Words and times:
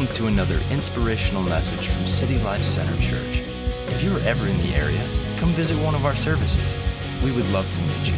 Welcome 0.00 0.16
to 0.16 0.26
another 0.28 0.58
inspirational 0.70 1.42
message 1.42 1.88
from 1.88 2.06
City 2.06 2.38
Life 2.38 2.62
Center 2.62 2.98
Church. 3.02 3.42
If 3.88 4.02
you 4.02 4.16
are 4.16 4.20
ever 4.20 4.46
in 4.46 4.56
the 4.62 4.74
area, 4.74 5.06
come 5.36 5.50
visit 5.50 5.76
one 5.84 5.94
of 5.94 6.06
our 6.06 6.16
services. 6.16 6.74
We 7.22 7.32
would 7.32 7.46
love 7.50 7.70
to 7.70 7.80
meet 7.82 8.08
you. 8.08 8.14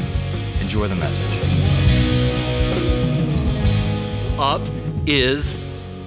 Enjoy 0.60 0.86
the 0.86 0.94
message. 0.94 1.26
Up 4.38 4.62
is 5.08 5.58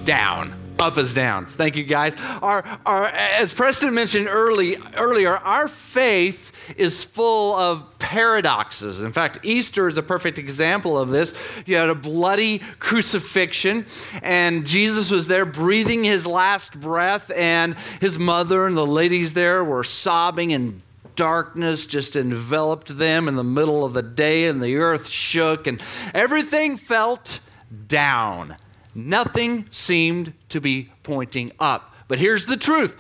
down. 0.06 0.54
Up 0.80 0.98
is 0.98 1.14
downs. 1.14 1.56
Thank 1.56 1.78
you 1.78 1.84
guys. 1.84 2.16
Our, 2.42 2.64
our, 2.86 3.06
as 3.06 3.54
Preston 3.54 3.94
mentioned 3.94 4.28
early, 4.28 4.78
earlier, 4.96 5.38
our 5.38 5.70
faith 5.70 6.52
is 6.78 7.04
full 7.04 7.56
of 7.56 7.98
paradoxes. 7.98 9.02
In 9.02 9.14
fact, 9.14 9.40
Easter 9.44 9.88
is 9.88 9.98
a 9.98 10.04
perfect 10.04 10.38
example 10.38 11.00
of 11.00 11.10
this. 11.10 11.34
You 11.66 11.78
had 11.78 11.90
a 11.90 11.96
bloody 11.96 12.60
crucifixion, 12.80 13.86
and 14.22 14.66
Jesus 14.66 15.10
was 15.10 15.28
there 15.28 15.46
breathing 15.46 16.04
his 16.04 16.28
last 16.28 16.80
breath, 16.80 17.32
and 17.32 17.76
his 18.02 18.20
mother 18.20 18.68
and 18.68 18.76
the 18.76 18.86
ladies 18.86 19.34
there 19.34 19.64
were 19.64 19.84
sobbing 19.84 20.52
and 20.52 20.82
darkness 21.16 21.88
just 21.88 22.18
enveloped 22.18 22.98
them 22.98 23.30
in 23.30 23.36
the 23.36 23.44
middle 23.44 23.86
of 23.86 23.94
the 23.94 24.04
day, 24.04 24.48
and 24.48 24.62
the 24.62 24.76
earth 24.76 25.08
shook, 25.08 25.68
and 25.68 25.82
everything 26.14 26.76
felt 26.76 27.40
down. 27.88 28.58
Nothing 28.96 29.66
seemed 29.70 30.34
to 30.50 30.62
be 30.62 30.90
pointing 31.04 31.52
up. 31.60 31.94
But 32.08 32.18
here's 32.18 32.48
the 32.48 32.58
truth 32.58 32.94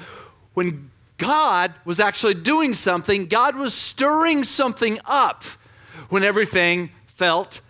when 0.54 0.91
God 1.18 1.73
was 1.85 1.99
actually 2.02 2.34
doing 2.34 2.73
something, 2.73 3.27
God 3.27 3.55
was 3.55 3.73
stirring 3.73 4.44
something 4.44 4.99
up 5.05 5.44
when 6.09 6.23
everything 6.23 6.90
felt 7.08 7.62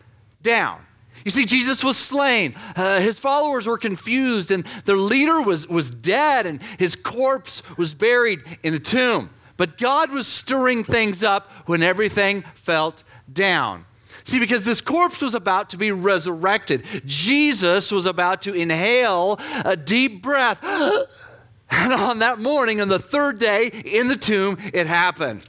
down. 0.41 0.81
You 1.23 1.31
see, 1.31 1.45
Jesus 1.45 1.83
was 1.83 1.97
slain. 1.97 2.55
Uh, 2.75 2.99
his 2.99 3.17
followers 3.17 3.65
were 3.65 3.77
confused, 3.77 4.51
and 4.51 4.63
their 4.85 4.97
leader 4.97 5.41
was, 5.41 5.67
was 5.67 5.89
dead, 5.89 6.45
and 6.45 6.61
his 6.77 6.95
corpse 6.95 7.63
was 7.77 7.93
buried 7.93 8.43
in 8.61 8.73
a 8.75 8.79
tomb. 8.79 9.31
But 9.57 9.77
God 9.77 10.11
was 10.11 10.27
stirring 10.27 10.83
things 10.83 11.23
up 11.23 11.51
when 11.65 11.81
everything 11.81 12.41
felt 12.53 13.03
down. 13.31 13.85
See, 14.25 14.39
because 14.39 14.65
this 14.65 14.81
corpse 14.81 15.21
was 15.21 15.35
about 15.35 15.69
to 15.69 15.77
be 15.77 15.91
resurrected, 15.91 16.83
Jesus 17.05 17.91
was 17.91 18.07
about 18.07 18.41
to 18.43 18.53
inhale 18.53 19.39
a 19.63 19.77
deep 19.77 20.21
breath. 20.21 20.61
And 21.67 21.91
on 21.91 22.19
that 22.19 22.37
morning, 22.37 22.79
on 22.79 22.89
the 22.89 22.99
third 22.99 23.39
day 23.39 23.67
in 23.67 24.07
the 24.07 24.15
tomb, 24.15 24.59
it 24.71 24.85
happened. 24.85 25.41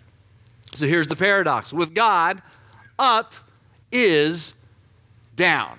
So 0.73 0.87
here's 0.87 1.09
the 1.09 1.15
paradox 1.15 1.75
with 1.75 1.95
God, 1.95 2.41
up 2.99 3.35
is 3.93 4.55
down. 5.37 5.79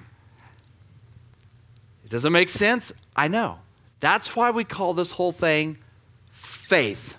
It 2.05 2.11
doesn't 2.11 2.31
make 2.31 2.49
sense? 2.49 2.93
I 3.15 3.27
know. 3.27 3.57
That's 3.99 4.35
why 4.35 4.51
we 4.51 4.63
call 4.63 4.93
this 4.93 5.11
whole 5.11 5.31
thing 5.31 5.79
faith. 6.31 7.16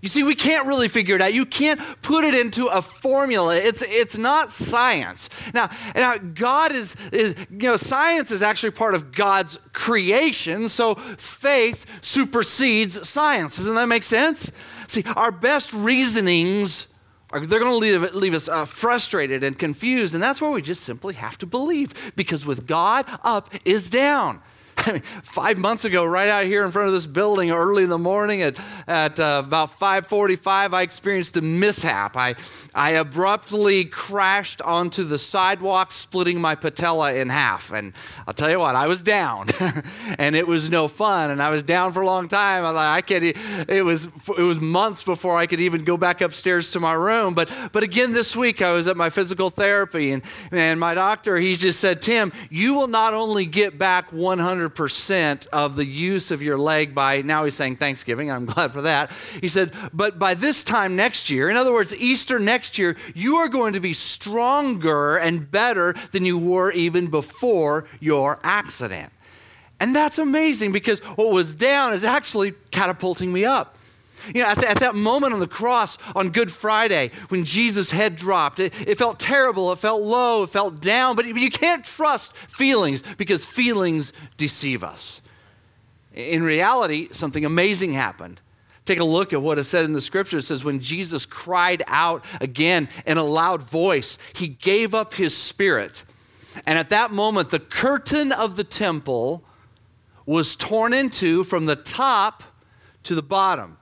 You 0.00 0.08
see, 0.08 0.22
we 0.22 0.34
can't 0.34 0.66
really 0.66 0.88
figure 0.88 1.14
it 1.14 1.20
out. 1.20 1.34
You 1.34 1.44
can't 1.44 1.78
put 2.00 2.24
it 2.24 2.34
into 2.34 2.66
a 2.66 2.80
formula. 2.80 3.56
It's, 3.56 3.82
it's 3.82 4.16
not 4.16 4.50
science. 4.50 5.28
Now, 5.52 5.68
now, 5.94 6.16
God 6.16 6.72
is, 6.72 6.96
is, 7.12 7.34
you 7.50 7.68
know, 7.68 7.76
science 7.76 8.30
is 8.30 8.40
actually 8.40 8.70
part 8.70 8.94
of 8.94 9.12
God's 9.12 9.58
creation, 9.72 10.68
so 10.68 10.94
faith 10.94 11.84
supersedes 12.00 13.06
science. 13.06 13.58
Doesn't 13.58 13.74
that 13.74 13.88
make 13.88 14.02
sense? 14.02 14.50
See, 14.88 15.04
our 15.16 15.30
best 15.30 15.74
reasonings 15.74 16.88
are 17.32 17.40
they're 17.40 17.60
going 17.60 17.72
to 17.72 17.78
leave, 17.78 18.14
leave 18.14 18.34
us 18.34 18.48
uh, 18.48 18.64
frustrated 18.64 19.44
and 19.44 19.58
confused, 19.58 20.14
and 20.14 20.22
that's 20.22 20.40
where 20.40 20.50
we 20.50 20.62
just 20.62 20.82
simply 20.82 21.14
have 21.14 21.38
to 21.38 21.46
believe 21.46 22.12
because 22.16 22.44
with 22.44 22.66
God, 22.66 23.04
up 23.22 23.52
is 23.64 23.90
down. 23.90 24.40
five 25.22 25.58
months 25.58 25.84
ago, 25.84 26.04
right 26.04 26.28
out 26.28 26.44
here 26.44 26.64
in 26.64 26.70
front 26.70 26.88
of 26.88 26.94
this 26.94 27.06
building, 27.06 27.50
early 27.50 27.84
in 27.84 27.90
the 27.90 27.98
morning 27.98 28.42
at, 28.42 28.58
at 28.86 29.18
uh, 29.20 29.42
about 29.44 29.78
5:45, 29.78 30.74
I 30.74 30.82
experienced 30.82 31.36
a 31.36 31.42
mishap. 31.42 32.16
I, 32.16 32.34
I 32.74 32.90
abruptly 32.90 33.84
crashed 33.84 34.62
onto 34.62 35.04
the 35.04 35.18
sidewalk, 35.18 35.92
splitting 35.92 36.40
my 36.40 36.54
patella 36.54 37.14
in 37.14 37.28
half. 37.28 37.72
And 37.72 37.92
I'll 38.26 38.34
tell 38.34 38.50
you 38.50 38.58
what, 38.58 38.76
I 38.76 38.86
was 38.86 39.02
down, 39.02 39.48
and 40.18 40.36
it 40.36 40.46
was 40.46 40.70
no 40.70 40.88
fun. 40.88 41.30
And 41.30 41.42
I 41.42 41.50
was 41.50 41.62
down 41.62 41.92
for 41.92 42.00
a 42.00 42.06
long 42.06 42.28
time. 42.28 42.64
I 42.64 42.70
like, 42.70 42.86
I 42.86 43.00
can't. 43.00 43.24
It 43.68 43.84
was 43.84 44.06
it 44.06 44.42
was 44.42 44.60
months 44.60 45.02
before 45.02 45.36
I 45.36 45.46
could 45.46 45.60
even 45.60 45.84
go 45.84 45.96
back 45.96 46.20
upstairs 46.20 46.70
to 46.72 46.80
my 46.80 46.94
room. 46.94 47.34
But 47.34 47.52
but 47.72 47.82
again, 47.82 48.12
this 48.12 48.34
week 48.34 48.62
I 48.62 48.72
was 48.72 48.86
at 48.88 48.96
my 48.96 49.10
physical 49.10 49.50
therapy, 49.50 50.12
and 50.12 50.22
and 50.50 50.80
my 50.80 50.94
doctor 50.94 51.36
he 51.36 51.56
just 51.56 51.80
said, 51.80 52.00
Tim, 52.00 52.32
you 52.48 52.74
will 52.74 52.88
not 52.88 53.14
only 53.14 53.46
get 53.46 53.78
back 53.78 54.12
100 54.12 54.69
100% 54.70 55.46
of 55.48 55.76
the 55.76 55.86
use 55.86 56.30
of 56.30 56.42
your 56.42 56.58
leg 56.58 56.94
by, 56.94 57.22
now 57.22 57.44
he's 57.44 57.54
saying 57.54 57.76
Thanksgiving, 57.76 58.30
I'm 58.30 58.46
glad 58.46 58.72
for 58.72 58.82
that. 58.82 59.12
He 59.40 59.48
said, 59.48 59.72
but 59.92 60.18
by 60.18 60.34
this 60.34 60.64
time 60.64 60.96
next 60.96 61.30
year, 61.30 61.50
in 61.50 61.56
other 61.56 61.72
words, 61.72 61.94
Easter 61.96 62.38
next 62.38 62.78
year, 62.78 62.96
you 63.14 63.36
are 63.36 63.48
going 63.48 63.74
to 63.74 63.80
be 63.80 63.92
stronger 63.92 65.16
and 65.16 65.50
better 65.50 65.94
than 66.12 66.24
you 66.24 66.38
were 66.38 66.72
even 66.72 67.08
before 67.08 67.86
your 68.00 68.38
accident. 68.42 69.12
And 69.78 69.96
that's 69.96 70.18
amazing 70.18 70.72
because 70.72 71.00
what 71.00 71.32
was 71.32 71.54
down 71.54 71.94
is 71.94 72.04
actually 72.04 72.52
catapulting 72.70 73.32
me 73.32 73.44
up. 73.46 73.76
You 74.34 74.42
know, 74.42 74.48
at, 74.48 74.58
the, 74.58 74.70
at, 74.70 74.80
that 74.80 74.94
moment 74.94 75.34
on 75.34 75.40
the 75.40 75.46
cross 75.46 75.98
on 76.14 76.30
Good 76.30 76.50
Friday, 76.50 77.10
when 77.28 77.44
Jesus' 77.44 77.90
head 77.90 78.16
dropped, 78.16 78.60
it, 78.60 78.72
it 78.86 78.98
felt 78.98 79.18
terrible, 79.18 79.72
it 79.72 79.78
felt 79.78 80.02
low, 80.02 80.42
it 80.42 80.50
felt 80.50 80.80
down, 80.80 81.16
but 81.16 81.26
you 81.26 81.50
can't 81.50 81.84
trust 81.84 82.36
feelings 82.36 83.02
because 83.16 83.44
feelings 83.44 84.12
deceive 84.36 84.84
us. 84.84 85.20
In 86.12 86.42
reality, 86.42 87.08
something 87.12 87.44
amazing 87.44 87.92
happened. 87.92 88.40
Take 88.84 89.00
a 89.00 89.04
look 89.04 89.32
at 89.32 89.40
what 89.40 89.58
is 89.58 89.68
said 89.68 89.84
in 89.84 89.92
the 89.92 90.00
scripture. 90.00 90.38
It 90.38 90.42
says, 90.42 90.64
when 90.64 90.80
Jesus 90.80 91.26
cried 91.26 91.82
out 91.86 92.24
again 92.40 92.88
in 93.06 93.18
a 93.18 93.22
loud 93.22 93.62
voice, 93.62 94.18
he 94.32 94.48
gave 94.48 94.94
up 94.94 95.14
his 95.14 95.36
spirit. 95.36 96.04
And 96.66 96.78
at 96.78 96.88
that 96.88 97.12
moment, 97.12 97.50
the 97.50 97.60
curtain 97.60 98.32
of 98.32 98.56
the 98.56 98.64
temple 98.64 99.44
was 100.26 100.56
torn 100.56 100.92
into 100.92 101.44
from 101.44 101.66
the 101.66 101.76
top 101.76 102.42
to 103.04 103.14
the 103.14 103.22
bottom. 103.22 103.76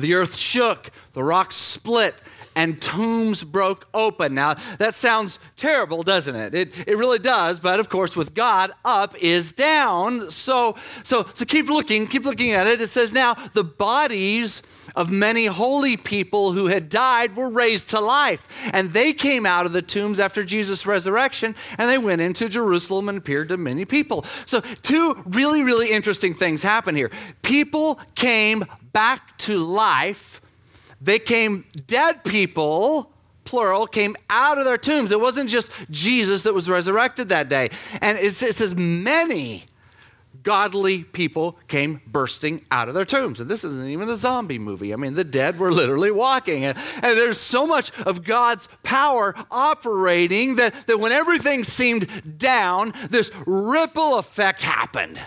The 0.00 0.14
earth 0.14 0.36
shook, 0.36 0.90
the 1.12 1.22
rocks 1.22 1.56
split, 1.56 2.22
and 2.56 2.80
tombs 2.80 3.44
broke 3.44 3.86
open. 3.92 4.34
Now, 4.34 4.54
that 4.78 4.94
sounds 4.94 5.38
terrible, 5.56 6.02
doesn't 6.02 6.34
it? 6.34 6.54
It, 6.54 6.88
it 6.88 6.96
really 6.96 7.18
does, 7.18 7.60
but 7.60 7.78
of 7.78 7.90
course, 7.90 8.16
with 8.16 8.34
God, 8.34 8.72
up 8.84 9.14
is 9.22 9.52
down. 9.52 10.30
So, 10.30 10.76
so, 11.04 11.26
so 11.34 11.44
keep 11.44 11.68
looking, 11.68 12.06
keep 12.06 12.24
looking 12.24 12.52
at 12.52 12.66
it. 12.66 12.80
It 12.80 12.88
says, 12.88 13.12
Now, 13.12 13.34
the 13.52 13.62
bodies 13.62 14.62
of 14.96 15.10
many 15.10 15.46
holy 15.46 15.96
people 15.96 16.52
who 16.52 16.66
had 16.66 16.88
died 16.88 17.36
were 17.36 17.48
raised 17.48 17.90
to 17.90 18.00
life, 18.00 18.48
and 18.72 18.92
they 18.92 19.12
came 19.12 19.46
out 19.46 19.66
of 19.66 19.72
the 19.72 19.82
tombs 19.82 20.18
after 20.18 20.42
Jesus' 20.42 20.86
resurrection, 20.86 21.54
and 21.78 21.88
they 21.88 21.98
went 21.98 22.20
into 22.20 22.48
Jerusalem 22.48 23.08
and 23.08 23.18
appeared 23.18 23.50
to 23.50 23.56
many 23.56 23.84
people. 23.84 24.24
So, 24.46 24.60
two 24.82 25.22
really, 25.26 25.62
really 25.62 25.92
interesting 25.92 26.34
things 26.34 26.62
happen 26.62 26.96
here. 26.96 27.10
People 27.42 28.00
came 28.14 28.64
back 28.92 29.36
to 29.38 29.58
life 29.58 30.40
they 31.00 31.18
came, 31.18 31.64
dead 31.86 32.24
people, 32.24 33.12
plural, 33.44 33.86
came 33.86 34.16
out 34.30 34.58
of 34.58 34.64
their 34.64 34.78
tombs. 34.78 35.10
It 35.10 35.20
wasn't 35.20 35.50
just 35.50 35.70
Jesus 35.90 36.44
that 36.44 36.54
was 36.54 36.68
resurrected 36.68 37.28
that 37.28 37.48
day. 37.48 37.70
And 38.00 38.18
it 38.18 38.34
says 38.34 38.74
many 38.74 39.66
godly 40.46 41.02
people 41.02 41.58
came 41.66 42.00
bursting 42.06 42.62
out 42.70 42.88
of 42.88 42.94
their 42.94 43.04
tombs. 43.04 43.40
And 43.40 43.50
this 43.50 43.64
isn't 43.64 43.88
even 43.88 44.08
a 44.08 44.16
zombie 44.16 44.60
movie. 44.60 44.92
I 44.92 44.96
mean, 44.96 45.14
the 45.14 45.24
dead 45.24 45.58
were 45.58 45.72
literally 45.72 46.12
walking. 46.12 46.64
And, 46.64 46.78
and 47.02 47.18
there's 47.18 47.40
so 47.40 47.66
much 47.66 47.90
of 48.02 48.22
God's 48.22 48.68
power 48.84 49.34
operating 49.50 50.54
that, 50.54 50.72
that 50.86 51.00
when 51.00 51.10
everything 51.10 51.64
seemed 51.64 52.38
down, 52.38 52.94
this 53.10 53.32
ripple 53.44 54.18
effect 54.18 54.62
happened. 54.62 55.18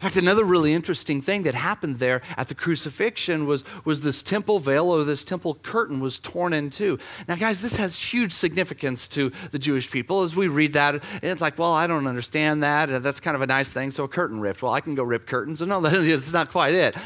In 0.00 0.08
fact, 0.08 0.16
another 0.16 0.44
really 0.44 0.72
interesting 0.72 1.20
thing 1.20 1.42
that 1.42 1.54
happened 1.54 1.98
there 1.98 2.22
at 2.38 2.48
the 2.48 2.54
crucifixion 2.54 3.44
was, 3.44 3.64
was 3.84 4.00
this 4.00 4.22
temple 4.22 4.58
veil 4.58 4.88
or 4.88 5.04
this 5.04 5.24
temple 5.24 5.56
curtain 5.56 6.00
was 6.00 6.18
torn 6.18 6.54
in 6.54 6.70
two. 6.70 6.98
Now, 7.28 7.34
guys, 7.36 7.60
this 7.60 7.76
has 7.76 8.02
huge 8.02 8.32
significance 8.32 9.06
to 9.08 9.30
the 9.50 9.58
Jewish 9.58 9.90
people. 9.90 10.22
As 10.22 10.34
we 10.34 10.48
read 10.48 10.72
that, 10.72 11.04
it's 11.22 11.42
like, 11.42 11.58
well, 11.58 11.74
I 11.74 11.86
don't 11.86 12.06
understand 12.06 12.62
that. 12.62 12.88
Uh, 12.88 13.00
that's 13.00 13.20
kind 13.20 13.34
of 13.34 13.42
a 13.42 13.46
nice 13.46 13.70
thing. 13.70 13.90
So 13.90 14.04
a 14.04 14.08
curtain 14.08 14.40
ripped. 14.40 14.62
Well, 14.62 14.72
I 14.72 14.80
can 14.80 14.94
go 14.94 15.02
rip 15.02 15.26
curtains. 15.26 15.60
No, 15.60 15.82
that's 15.82 16.32
not 16.32 16.50
quite 16.50 16.72
it. 16.72 16.96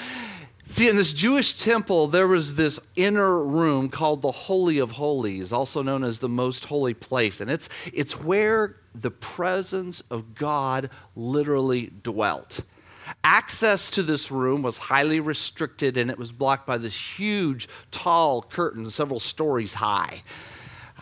See, 0.62 0.88
in 0.88 0.94
this 0.94 1.12
Jewish 1.12 1.55
temple, 1.55 2.06
there 2.06 2.29
was 2.29 2.55
this 2.55 2.79
inner 2.94 3.43
room 3.43 3.88
called 3.88 4.23
the 4.23 4.31
Holy 4.31 4.79
of 4.79 4.93
Holies, 4.93 5.52
also 5.52 5.82
known 5.82 6.05
as 6.05 6.20
the 6.20 6.29
Most 6.29 6.67
Holy 6.67 6.94
Place. 6.94 7.40
And 7.40 7.50
it's, 7.50 7.69
it's 7.93 8.20
where 8.20 8.76
the 8.94 9.11
presence 9.11 10.00
of 10.12 10.37
God 10.37 10.90
literally 11.17 11.93
dwelt. 12.05 12.61
Access 13.25 13.88
to 13.91 14.03
this 14.03 14.31
room 14.31 14.62
was 14.62 14.76
highly 14.76 15.19
restricted 15.19 15.97
and 15.97 16.11
it 16.11 16.19
was 16.19 16.31
blocked 16.31 16.67
by 16.67 16.76
this 16.76 17.19
huge, 17.19 17.69
tall 17.91 18.43
curtain, 18.43 18.88
several 18.91 19.19
stories 19.19 19.75
high, 19.75 20.23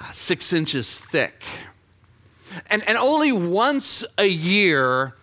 uh, 0.00 0.10
six 0.12 0.52
inches 0.52 1.00
thick. 1.00 1.42
And, 2.70 2.86
and 2.88 2.96
only 2.96 3.32
once 3.32 4.04
a 4.18 4.26
year 4.26 5.14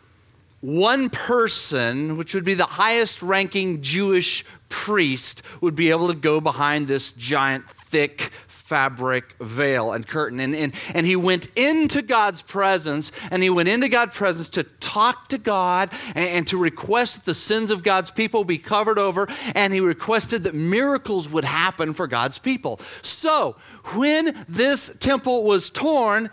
one 0.62 1.10
person, 1.10 2.18
which 2.18 2.34
would 2.34 2.44
be 2.44 2.54
the 2.54 2.66
highest 2.66 3.24
ranking 3.24 3.82
Jewish 3.82 4.44
priest, 4.70 5.42
would 5.62 5.76
be 5.76 5.90
able 5.90 6.08
to 6.08 6.14
go 6.14 6.40
behind 6.40 6.88
this 6.88 7.12
giant, 7.12 7.70
thick 7.70 8.32
fabric 8.70 9.36
veil 9.42 9.94
and 9.94 10.08
curtain. 10.08 10.40
And, 10.40 10.54
and, 10.54 10.74
and 10.94 11.04
he 11.04 11.16
went 11.16 11.48
into 11.56 12.04
God's 12.04 12.44
presence, 12.44 13.12
and 13.32 13.42
he 13.42 13.50
went 13.50 13.68
into 13.68 13.90
God's 13.90 14.16
presence 14.16 14.48
to 14.50 14.64
talk 14.64 15.28
to 15.30 15.40
God 15.40 15.90
and, 16.10 16.30
and 16.30 16.48
to 16.50 16.58
request 16.58 17.16
that 17.16 17.26
the 17.26 17.34
sins 17.34 17.72
of 17.72 17.82
God's 17.82 18.12
people 18.12 18.44
be 18.44 18.60
covered 18.60 19.00
over, 19.00 19.28
and 19.56 19.74
he 19.74 19.80
requested 19.80 20.44
that 20.44 20.54
miracles 20.54 21.28
would 21.28 21.46
happen 21.46 21.94
for 21.94 22.06
God's 22.06 22.38
people. 22.38 22.80
So, 23.02 23.56
when 23.96 24.46
this 24.48 24.96
temple 25.00 25.46
was 25.46 25.72
torn, 25.72 26.30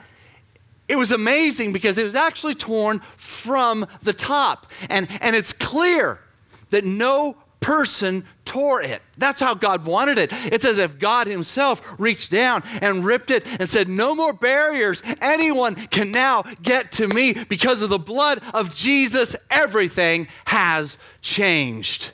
it 0.88 0.96
was 0.96 1.12
amazing 1.12 1.72
because 1.72 1.96
it 1.96 2.04
was 2.04 2.14
actually 2.14 2.54
torn 2.54 3.00
from 3.16 3.86
the 4.02 4.12
top. 4.12 4.70
And, 4.90 5.08
and 5.22 5.34
it's 5.34 5.54
clear 5.54 6.20
that 6.68 6.84
no 6.84 7.36
person 7.66 8.24
tore 8.44 8.80
it. 8.80 9.02
That's 9.18 9.40
how 9.40 9.54
God 9.54 9.86
wanted 9.86 10.18
it. 10.18 10.30
It's 10.32 10.64
as 10.64 10.78
if 10.78 11.00
God 11.00 11.26
Himself 11.26 11.96
reached 11.98 12.30
down 12.30 12.62
and 12.80 13.04
ripped 13.04 13.32
it 13.32 13.44
and 13.58 13.68
said, 13.68 13.88
No 13.88 14.14
more 14.14 14.32
barriers. 14.32 15.02
Anyone 15.20 15.74
can 15.74 16.12
now 16.12 16.44
get 16.62 16.92
to 16.92 17.08
me 17.08 17.32
because 17.32 17.82
of 17.82 17.90
the 17.90 17.98
blood 17.98 18.40
of 18.54 18.72
Jesus. 18.72 19.34
Everything 19.50 20.28
has 20.44 20.96
changed. 21.22 22.12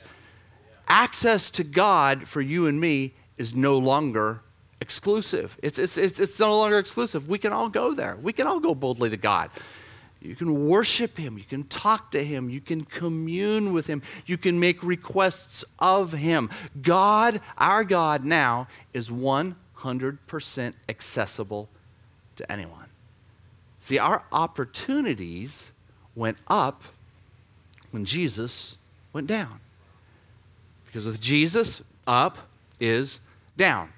Access 0.87 1.51
to 1.51 1.63
God 1.63 2.27
for 2.27 2.41
you 2.41 2.65
and 2.65 2.81
me 2.81 3.13
is 3.37 3.53
no 3.53 3.77
longer 3.77 4.41
exclusive. 4.81 5.55
It's, 5.61 5.77
it's, 5.77 5.97
it's, 5.97 6.19
it's 6.19 6.39
no 6.39 6.57
longer 6.57 6.79
exclusive. 6.79 7.29
We 7.29 7.37
can 7.37 7.53
all 7.53 7.69
go 7.69 7.93
there, 7.93 8.17
we 8.23 8.33
can 8.33 8.47
all 8.47 8.59
go 8.59 8.73
boldly 8.73 9.11
to 9.11 9.17
God. 9.17 9.51
You 10.23 10.35
can 10.35 10.69
worship 10.69 11.17
Him. 11.17 11.37
You 11.37 11.43
can 11.43 11.63
talk 11.65 12.11
to 12.11 12.23
Him. 12.23 12.49
You 12.49 12.61
can 12.61 12.85
commune 12.85 13.73
with 13.73 13.87
Him. 13.87 14.01
You 14.25 14.37
can 14.37 14.59
make 14.59 14.81
requests 14.81 15.65
of 15.79 16.13
Him. 16.13 16.49
God, 16.81 17.41
our 17.57 17.83
God 17.83 18.23
now, 18.23 18.67
is 18.93 19.09
100% 19.09 20.73
accessible 20.87 21.69
to 22.37 22.51
anyone. 22.51 22.85
See, 23.79 23.99
our 23.99 24.23
opportunities 24.31 25.73
went 26.15 26.37
up 26.47 26.83
when 27.91 28.05
Jesus 28.05 28.77
went 29.11 29.27
down. 29.27 29.59
Because 30.85 31.05
with 31.05 31.19
Jesus, 31.19 31.81
up 32.07 32.37
is 32.79 33.19
down. 33.57 33.89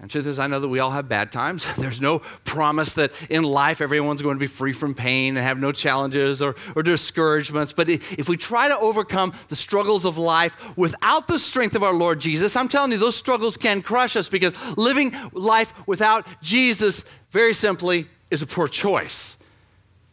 And 0.00 0.10
truth 0.10 0.26
is, 0.26 0.38
I 0.38 0.46
know 0.46 0.60
that 0.60 0.68
we 0.68 0.78
all 0.78 0.92
have 0.92 1.08
bad 1.08 1.30
times. 1.30 1.66
There's 1.78 2.00
no 2.00 2.20
promise 2.44 2.94
that 2.94 3.12
in 3.28 3.42
life 3.42 3.82
everyone's 3.82 4.22
going 4.22 4.36
to 4.36 4.40
be 4.40 4.46
free 4.46 4.72
from 4.72 4.94
pain 4.94 5.36
and 5.36 5.44
have 5.44 5.60
no 5.60 5.72
challenges 5.72 6.40
or, 6.40 6.56
or 6.74 6.82
discouragements. 6.82 7.72
But 7.72 7.90
if 7.90 8.28
we 8.28 8.38
try 8.38 8.68
to 8.68 8.78
overcome 8.78 9.34
the 9.48 9.56
struggles 9.56 10.06
of 10.06 10.16
life 10.16 10.76
without 10.76 11.28
the 11.28 11.38
strength 11.38 11.76
of 11.76 11.82
our 11.82 11.92
Lord 11.92 12.18
Jesus, 12.18 12.56
I'm 12.56 12.68
telling 12.68 12.92
you, 12.92 12.98
those 12.98 13.16
struggles 13.16 13.58
can 13.58 13.82
crush 13.82 14.16
us 14.16 14.28
because 14.28 14.54
living 14.78 15.14
life 15.32 15.86
without 15.86 16.26
Jesus, 16.40 17.04
very 17.30 17.52
simply, 17.52 18.06
is 18.30 18.40
a 18.40 18.46
poor 18.46 18.68
choice. 18.68 19.36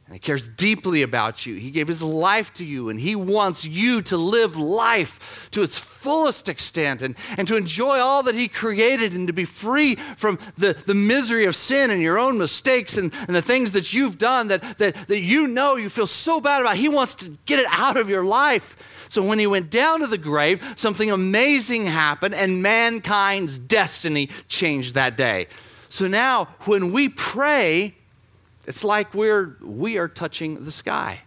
And 0.07 0.15
he 0.15 0.19
cares 0.19 0.47
deeply 0.47 1.01
about 1.01 1.45
you. 1.45 1.55
He 1.55 1.69
gave 1.69 1.89
his 1.89 2.01
life 2.01 2.53
to 2.53 2.65
you, 2.65 2.87
and 2.87 2.97
he 2.97 3.13
wants 3.13 3.65
you 3.65 4.01
to 4.03 4.15
live 4.15 4.55
life 4.55 5.49
to 5.51 5.61
its 5.61 5.77
fullest 5.77 6.47
extent 6.47 7.01
and, 7.01 7.13
and 7.37 7.45
to 7.49 7.57
enjoy 7.57 7.99
all 7.99 8.23
that 8.23 8.33
he 8.33 8.47
created 8.47 9.13
and 9.13 9.27
to 9.27 9.33
be 9.33 9.43
free 9.43 9.95
from 9.95 10.39
the, 10.57 10.81
the 10.85 10.93
misery 10.93 11.43
of 11.43 11.57
sin 11.57 11.91
and 11.91 12.01
your 12.01 12.17
own 12.17 12.37
mistakes 12.37 12.95
and, 12.95 13.13
and 13.27 13.35
the 13.35 13.41
things 13.41 13.73
that 13.73 13.91
you've 13.91 14.17
done 14.17 14.47
that, 14.47 14.61
that, 14.77 14.95
that 15.07 15.19
you 15.19 15.45
know 15.45 15.75
you 15.75 15.89
feel 15.89 16.07
so 16.07 16.39
bad 16.39 16.61
about. 16.61 16.77
He 16.77 16.87
wants 16.87 17.15
to 17.15 17.37
get 17.45 17.59
it 17.59 17.67
out 17.69 17.97
of 17.97 18.09
your 18.09 18.23
life. 18.23 19.05
So 19.09 19.21
when 19.21 19.39
he 19.39 19.47
went 19.47 19.69
down 19.69 19.99
to 19.99 20.07
the 20.07 20.17
grave, 20.17 20.63
something 20.77 21.11
amazing 21.11 21.85
happened, 21.85 22.33
and 22.33 22.63
mankind's 22.63 23.59
destiny 23.59 24.27
changed 24.47 24.93
that 24.93 25.17
day. 25.17 25.47
So 25.89 26.07
now, 26.07 26.45
when 26.61 26.93
we 26.93 27.09
pray, 27.09 27.96
it's 28.67 28.83
like 28.83 29.13
we're, 29.13 29.57
we 29.61 29.97
are 29.97 30.09
touching 30.09 30.65
the 30.65 30.71
sky. 30.71 31.21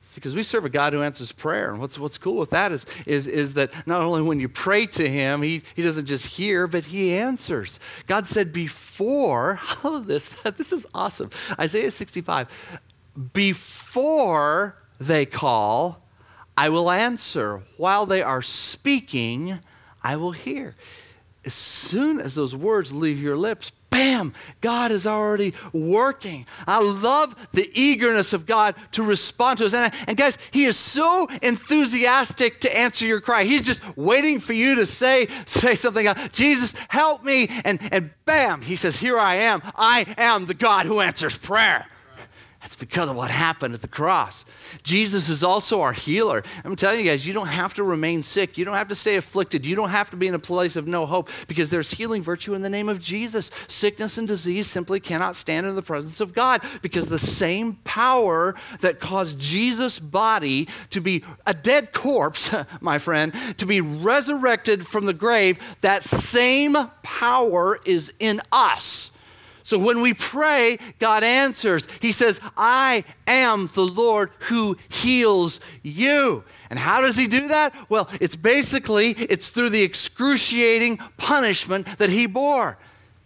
It's 0.00 0.14
because 0.14 0.34
we 0.34 0.42
serve 0.42 0.64
a 0.64 0.70
God 0.70 0.94
who 0.94 1.02
answers 1.02 1.30
prayer. 1.30 1.70
And 1.70 1.78
what's, 1.78 1.98
what's 1.98 2.16
cool 2.16 2.36
with 2.36 2.50
that 2.50 2.72
is, 2.72 2.86
is, 3.06 3.26
is 3.26 3.54
that 3.54 3.86
not 3.86 4.00
only 4.00 4.22
when 4.22 4.40
you 4.40 4.48
pray 4.48 4.86
to 4.86 5.08
Him, 5.08 5.42
he, 5.42 5.62
he 5.76 5.82
doesn't 5.82 6.06
just 6.06 6.24
hear, 6.24 6.66
but 6.66 6.84
He 6.86 7.12
answers. 7.12 7.78
God 8.06 8.26
said 8.26 8.52
before, 8.52 9.60
all 9.84 9.94
of 9.94 10.06
this, 10.06 10.30
this 10.56 10.72
is 10.72 10.86
awesome. 10.94 11.28
Isaiah 11.58 11.90
65, 11.90 12.80
before 13.34 14.76
they 14.98 15.26
call, 15.26 16.02
I 16.56 16.70
will 16.70 16.90
answer. 16.90 17.62
While 17.76 18.06
they 18.06 18.22
are 18.22 18.42
speaking, 18.42 19.60
I 20.02 20.16
will 20.16 20.32
hear. 20.32 20.74
As 21.44 21.54
soon 21.54 22.18
as 22.18 22.34
those 22.34 22.56
words 22.56 22.92
leave 22.92 23.20
your 23.20 23.36
lips, 23.36 23.72
bam, 24.00 24.32
God 24.62 24.92
is 24.92 25.06
already 25.06 25.52
working. 25.74 26.46
I 26.66 26.82
love 26.82 27.34
the 27.52 27.70
eagerness 27.74 28.32
of 28.32 28.46
God 28.46 28.74
to 28.92 29.02
respond 29.02 29.58
to 29.58 29.66
us. 29.66 29.74
And, 29.74 29.92
and, 30.06 30.16
guys, 30.16 30.38
He 30.52 30.64
is 30.64 30.78
so 30.78 31.26
enthusiastic 31.42 32.60
to 32.60 32.74
answer 32.74 33.04
your 33.04 33.20
cry. 33.20 33.44
He's 33.44 33.66
just 33.66 33.82
waiting 33.98 34.40
for 34.40 34.54
you 34.54 34.76
to 34.76 34.86
say, 34.86 35.26
say 35.44 35.74
something, 35.74 36.08
uh, 36.08 36.14
Jesus, 36.28 36.74
help 36.88 37.24
me. 37.24 37.48
And, 37.64 37.78
and 37.92 38.10
bam, 38.24 38.62
He 38.62 38.76
says, 38.76 38.96
Here 38.96 39.18
I 39.18 39.34
am. 39.34 39.60
I 39.76 40.06
am 40.16 40.46
the 40.46 40.54
God 40.54 40.86
who 40.86 41.00
answers 41.00 41.36
prayer. 41.36 41.86
That's 42.70 42.78
because 42.78 43.08
of 43.08 43.16
what 43.16 43.32
happened 43.32 43.74
at 43.74 43.82
the 43.82 43.88
cross. 43.88 44.44
Jesus 44.84 45.28
is 45.28 45.42
also 45.42 45.80
our 45.80 45.92
healer. 45.92 46.44
I'm 46.64 46.76
telling 46.76 47.00
you 47.00 47.04
guys, 47.04 47.26
you 47.26 47.32
don't 47.32 47.48
have 47.48 47.74
to 47.74 47.82
remain 47.82 48.22
sick. 48.22 48.56
You 48.56 48.64
don't 48.64 48.76
have 48.76 48.86
to 48.90 48.94
stay 48.94 49.16
afflicted. 49.16 49.66
You 49.66 49.74
don't 49.74 49.88
have 49.88 50.08
to 50.10 50.16
be 50.16 50.28
in 50.28 50.34
a 50.34 50.38
place 50.38 50.76
of 50.76 50.86
no 50.86 51.04
hope 51.04 51.30
because 51.48 51.70
there's 51.70 51.90
healing 51.90 52.22
virtue 52.22 52.54
in 52.54 52.62
the 52.62 52.70
name 52.70 52.88
of 52.88 53.00
Jesus. 53.00 53.50
Sickness 53.66 54.18
and 54.18 54.28
disease 54.28 54.68
simply 54.68 55.00
cannot 55.00 55.34
stand 55.34 55.66
in 55.66 55.74
the 55.74 55.82
presence 55.82 56.20
of 56.20 56.32
God 56.32 56.62
because 56.80 57.08
the 57.08 57.18
same 57.18 57.72
power 57.82 58.54
that 58.82 59.00
caused 59.00 59.40
Jesus' 59.40 59.98
body 59.98 60.68
to 60.90 61.00
be 61.00 61.24
a 61.46 61.54
dead 61.54 61.92
corpse, 61.92 62.54
my 62.80 62.98
friend, 62.98 63.34
to 63.58 63.66
be 63.66 63.80
resurrected 63.80 64.86
from 64.86 65.06
the 65.06 65.12
grave, 65.12 65.58
that 65.80 66.04
same 66.04 66.76
power 67.02 67.80
is 67.84 68.14
in 68.20 68.40
us. 68.52 69.09
So 69.70 69.78
when 69.78 70.00
we 70.00 70.14
pray, 70.14 70.78
God 70.98 71.22
answers. 71.22 71.86
He 72.00 72.10
says, 72.10 72.40
I 72.56 73.04
am 73.28 73.68
the 73.68 73.84
Lord 73.84 74.32
who 74.40 74.76
heals 74.88 75.60
you. 75.84 76.42
And 76.70 76.76
how 76.76 77.00
does 77.00 77.16
he 77.16 77.28
do 77.28 77.46
that? 77.46 77.72
Well, 77.88 78.10
it's 78.20 78.34
basically 78.34 79.10
it's 79.10 79.50
through 79.50 79.70
the 79.70 79.84
excruciating 79.84 80.96
punishment 81.18 81.86
that 81.98 82.10
he 82.10 82.26
bore. 82.26 82.78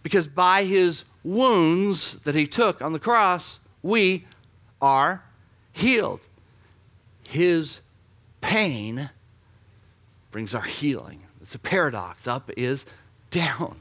Because 0.03 0.27
by 0.27 0.65
his 0.65 1.05
wounds 1.23 2.19
that 2.19 2.35
he 2.35 2.45
took 2.45 2.79
on 2.79 2.93
the 2.93 2.99
cross, 2.99 3.59
we 3.81 4.27
are 4.79 5.23
healed. 5.73 6.27
His 7.23 7.81
pain 8.41 9.09
brings 10.29 10.53
our 10.53 10.61
healing. 10.61 11.23
It's 11.41 11.55
a 11.55 11.59
paradox. 11.59 12.27
Up 12.27 12.51
is 12.55 12.85
down. 13.31 13.79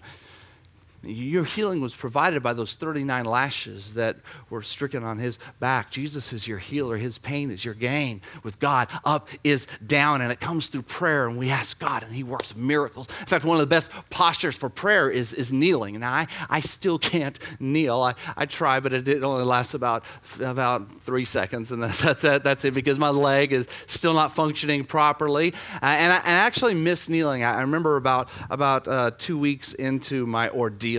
Your 1.07 1.45
healing 1.45 1.81
was 1.81 1.95
provided 1.95 2.43
by 2.43 2.53
those 2.55 2.77
39 2.77 3.25
lashes 3.25 3.95
that 3.95 4.17
were 4.51 4.63
stricken 4.63 5.05
on 5.05 5.19
his 5.19 5.39
back. 5.61 5.91
Jesus 5.91 6.33
is 6.33 6.49
your 6.49 6.59
healer. 6.59 6.97
His 6.97 7.19
pain 7.19 7.51
is 7.51 7.65
your 7.65 7.75
gain. 7.75 8.21
With 8.43 8.59
God, 8.59 8.89
up 9.05 9.29
is 9.43 9.67
down, 9.87 10.21
and 10.21 10.33
it 10.33 10.41
comes 10.41 10.69
through 10.69 10.83
prayer, 10.83 11.27
and 11.27 11.37
we 11.37 11.51
ask 11.51 11.79
God, 11.79 12.03
and 12.03 12.13
he 12.13 12.23
works 12.23 12.57
miracles. 12.57 13.09
In 13.21 13.27
fact, 13.27 13.45
one 13.45 13.57
of 13.57 13.61
the 13.61 13.67
best 13.67 13.91
postures 14.11 14.57
for 14.57 14.69
prayer 14.69 15.11
is, 15.11 15.33
is 15.33 15.53
kneeling. 15.53 16.01
Now, 16.01 16.13
I, 16.13 16.27
I 16.49 16.61
still 16.61 16.99
can't 16.99 17.39
kneel. 17.61 18.01
I, 18.03 18.15
I 18.37 18.47
try, 18.47 18.81
but 18.81 18.93
it, 18.93 19.23
only 19.23 19.45
lasts 19.45 19.75
about, 19.75 20.05
about 20.41 20.93
three 20.93 21.25
seconds, 21.25 21.73
and 21.73 21.83
that's, 21.83 22.01
that's, 22.01 22.25
it, 22.25 22.45
that's 22.45 22.65
it 22.65 22.75
because 22.75 22.99
my 22.99 23.11
leg 23.11 23.53
is 23.53 23.69
still 23.87 24.15
not 24.15 24.33
functioning 24.33 24.85
properly. 24.85 25.53
Uh, 25.83 25.87
and, 25.87 26.13
I, 26.13 26.17
I 26.19 26.33
actually 26.45 26.75
miss 26.75 27.09
kneeling. 27.09 27.43
I, 27.43 27.55
I 27.55 27.61
remember 27.61 27.97
about, 27.97 28.31
about 28.51 28.89
uh, 28.89 29.11
two 29.17 29.39
weeks 29.39 29.75
into 29.75 30.27
my 30.27 30.49
ordeal 30.51 30.94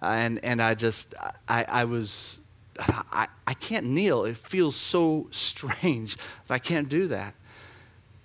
and, 0.00 0.42
and 0.44 0.62
I 0.62 0.74
just, 0.74 1.14
I, 1.48 1.64
I 1.68 1.84
was, 1.84 2.40
I, 2.78 3.28
I 3.46 3.54
can't 3.54 3.86
kneel. 3.86 4.24
It 4.24 4.36
feels 4.36 4.76
so 4.76 5.28
strange 5.30 6.16
that 6.16 6.54
I 6.54 6.58
can't 6.58 6.88
do 6.88 7.08
that. 7.08 7.34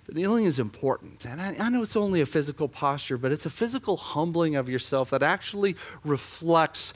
But 0.06 0.16
kneeling 0.16 0.44
is 0.44 0.58
important. 0.58 1.24
And 1.24 1.40
I, 1.40 1.56
I, 1.58 1.68
know 1.68 1.82
it's 1.82 1.96
only 1.96 2.20
a 2.20 2.26
physical 2.26 2.68
posture, 2.68 3.16
but 3.16 3.30
it's 3.30 3.46
a 3.46 3.50
physical 3.50 3.96
humbling 3.96 4.56
of 4.56 4.68
yourself 4.68 5.10
that 5.10 5.22
actually 5.22 5.76
reflects 6.04 6.94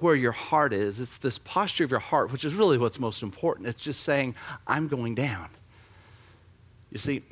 where 0.00 0.14
your 0.14 0.32
heart 0.32 0.72
is. 0.72 1.00
It's 1.00 1.18
this 1.18 1.38
posture 1.38 1.84
of 1.84 1.90
your 1.90 2.00
heart, 2.00 2.30
which 2.30 2.44
is 2.44 2.54
really 2.54 2.78
what's 2.78 3.00
most 3.00 3.22
important. 3.22 3.66
It's 3.66 3.82
just 3.82 4.02
saying, 4.02 4.34
I'm 4.66 4.86
going 4.88 5.14
down. 5.14 5.48
You 6.90 6.98
see, 6.98 7.22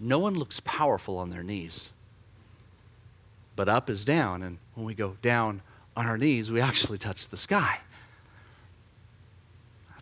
no 0.00 0.18
one 0.18 0.34
looks 0.34 0.60
powerful 0.60 1.18
on 1.18 1.30
their 1.30 1.44
knees 1.44 1.90
but 3.56 3.68
up 3.68 3.90
is 3.90 4.04
down. 4.04 4.42
And 4.42 4.58
when 4.74 4.86
we 4.86 4.94
go 4.94 5.16
down 5.22 5.62
on 5.96 6.06
our 6.06 6.18
knees, 6.18 6.50
we 6.50 6.60
actually 6.60 6.98
touch 6.98 7.28
the 7.28 7.36
sky. 7.36 7.80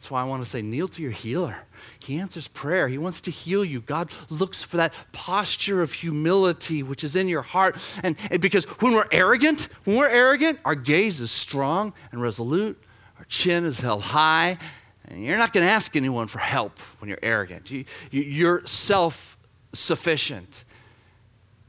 That's 0.00 0.10
why 0.10 0.22
I 0.22 0.24
want 0.24 0.42
to 0.42 0.48
say, 0.48 0.62
kneel 0.62 0.88
to 0.88 1.02
your 1.02 1.10
healer. 1.10 1.56
He 1.98 2.18
answers 2.18 2.48
prayer. 2.48 2.88
He 2.88 2.96
wants 2.96 3.20
to 3.22 3.30
heal 3.30 3.62
you. 3.62 3.82
God 3.82 4.10
looks 4.30 4.62
for 4.62 4.78
that 4.78 4.98
posture 5.12 5.82
of 5.82 5.92
humility 5.92 6.82
which 6.82 7.04
is 7.04 7.16
in 7.16 7.28
your 7.28 7.42
heart. 7.42 7.76
And, 8.02 8.16
and, 8.30 8.40
because 8.40 8.64
when 8.80 8.94
we're 8.94 9.08
arrogant, 9.12 9.68
when 9.84 9.98
we're 9.98 10.08
arrogant, 10.08 10.58
our 10.64 10.74
gaze 10.74 11.20
is 11.20 11.30
strong 11.30 11.92
and 12.12 12.22
resolute, 12.22 12.82
our 13.18 13.26
chin 13.26 13.66
is 13.66 13.80
held 13.80 14.00
high, 14.00 14.56
and 15.04 15.22
you're 15.22 15.36
not 15.36 15.52
going 15.52 15.66
to 15.66 15.70
ask 15.70 15.94
anyone 15.94 16.28
for 16.28 16.38
help 16.38 16.78
when 17.00 17.10
you're 17.10 17.18
arrogant. 17.22 17.70
You, 17.70 17.84
you, 18.10 18.22
you're 18.22 18.66
self 18.66 19.36
sufficient. 19.74 20.64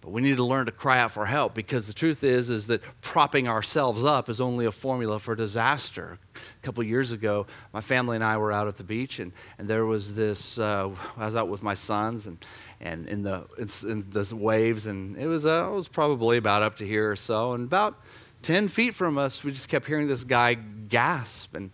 But 0.01 0.11
we 0.13 0.21
need 0.21 0.37
to 0.37 0.43
learn 0.43 0.65
to 0.65 0.71
cry 0.71 0.99
out 0.99 1.11
for 1.11 1.27
help 1.27 1.53
because 1.53 1.85
the 1.85 1.93
truth 1.93 2.23
is 2.23 2.49
is 2.49 2.65
that 2.67 2.81
propping 3.01 3.47
ourselves 3.47 4.03
up 4.03 4.29
is 4.29 4.41
only 4.41 4.65
a 4.65 4.71
formula 4.71 5.19
for 5.19 5.35
disaster. 5.35 6.17
A 6.35 6.65
couple 6.65 6.83
years 6.83 7.11
ago, 7.11 7.45
my 7.71 7.81
family 7.81 8.15
and 8.15 8.23
I 8.23 8.37
were 8.37 8.51
out 8.51 8.67
at 8.67 8.77
the 8.77 8.83
beach, 8.83 9.19
and, 9.19 9.31
and 9.59 9.67
there 9.67 9.85
was 9.85 10.15
this. 10.15 10.57
Uh, 10.57 10.89
I 11.17 11.25
was 11.25 11.35
out 11.35 11.49
with 11.49 11.61
my 11.61 11.75
sons, 11.75 12.25
and 12.25 12.43
and 12.79 13.07
in 13.07 13.21
the 13.21 13.45
in 13.87 14.09
the 14.09 14.35
waves, 14.35 14.87
and 14.87 15.15
it 15.17 15.27
was 15.27 15.45
uh, 15.45 15.69
it 15.71 15.75
was 15.75 15.87
probably 15.87 16.37
about 16.37 16.63
up 16.63 16.77
to 16.77 16.87
here 16.87 17.11
or 17.11 17.15
so, 17.15 17.53
and 17.53 17.65
about 17.65 17.99
ten 18.41 18.67
feet 18.67 18.95
from 18.95 19.19
us, 19.19 19.43
we 19.43 19.51
just 19.51 19.69
kept 19.69 19.85
hearing 19.85 20.07
this 20.07 20.23
guy 20.23 20.55
gasp, 20.55 21.55
and 21.55 21.69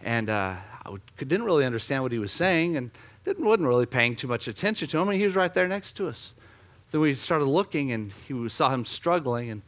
and 0.00 0.30
uh, 0.30 0.54
I 0.86 0.96
didn't 1.18 1.44
really 1.44 1.64
understand 1.64 2.04
what 2.04 2.12
he 2.12 2.20
was 2.20 2.32
saying, 2.32 2.76
and 2.76 2.92
didn't 3.24 3.44
wasn't 3.44 3.66
really 3.66 3.86
paying 3.86 4.14
too 4.14 4.28
much 4.28 4.46
attention 4.46 4.86
to 4.86 4.98
him, 4.98 5.08
and 5.08 5.16
he 5.16 5.24
was 5.24 5.34
right 5.34 5.52
there 5.52 5.66
next 5.66 5.94
to 5.94 6.06
us. 6.06 6.32
Then 6.92 7.00
we 7.00 7.14
started 7.14 7.46
looking, 7.46 7.90
and 7.90 8.12
he 8.28 8.48
saw 8.50 8.68
him 8.70 8.84
struggling, 8.84 9.50
and 9.50 9.62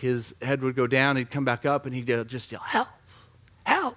his 0.00 0.34
head 0.42 0.62
would 0.62 0.76
go 0.76 0.86
down. 0.86 1.16
He'd 1.16 1.30
come 1.30 1.46
back 1.46 1.64
up, 1.64 1.86
and 1.86 1.94
he'd 1.94 2.28
just 2.28 2.52
yell, 2.52 2.60
"Help! 2.60 2.88
Help!" 3.64 3.96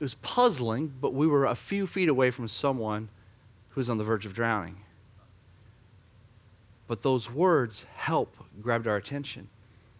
It 0.00 0.04
was 0.04 0.14
puzzling, 0.14 0.92
but 1.00 1.14
we 1.14 1.28
were 1.28 1.46
a 1.46 1.54
few 1.54 1.86
feet 1.86 2.08
away 2.08 2.32
from 2.32 2.48
someone 2.48 3.08
who 3.70 3.78
was 3.78 3.88
on 3.88 3.96
the 3.96 4.04
verge 4.04 4.26
of 4.26 4.34
drowning. 4.34 4.80
But 6.88 7.02
those 7.02 7.30
words, 7.30 7.86
help, 7.96 8.36
grabbed 8.60 8.88
our 8.88 8.96
attention. 8.96 9.48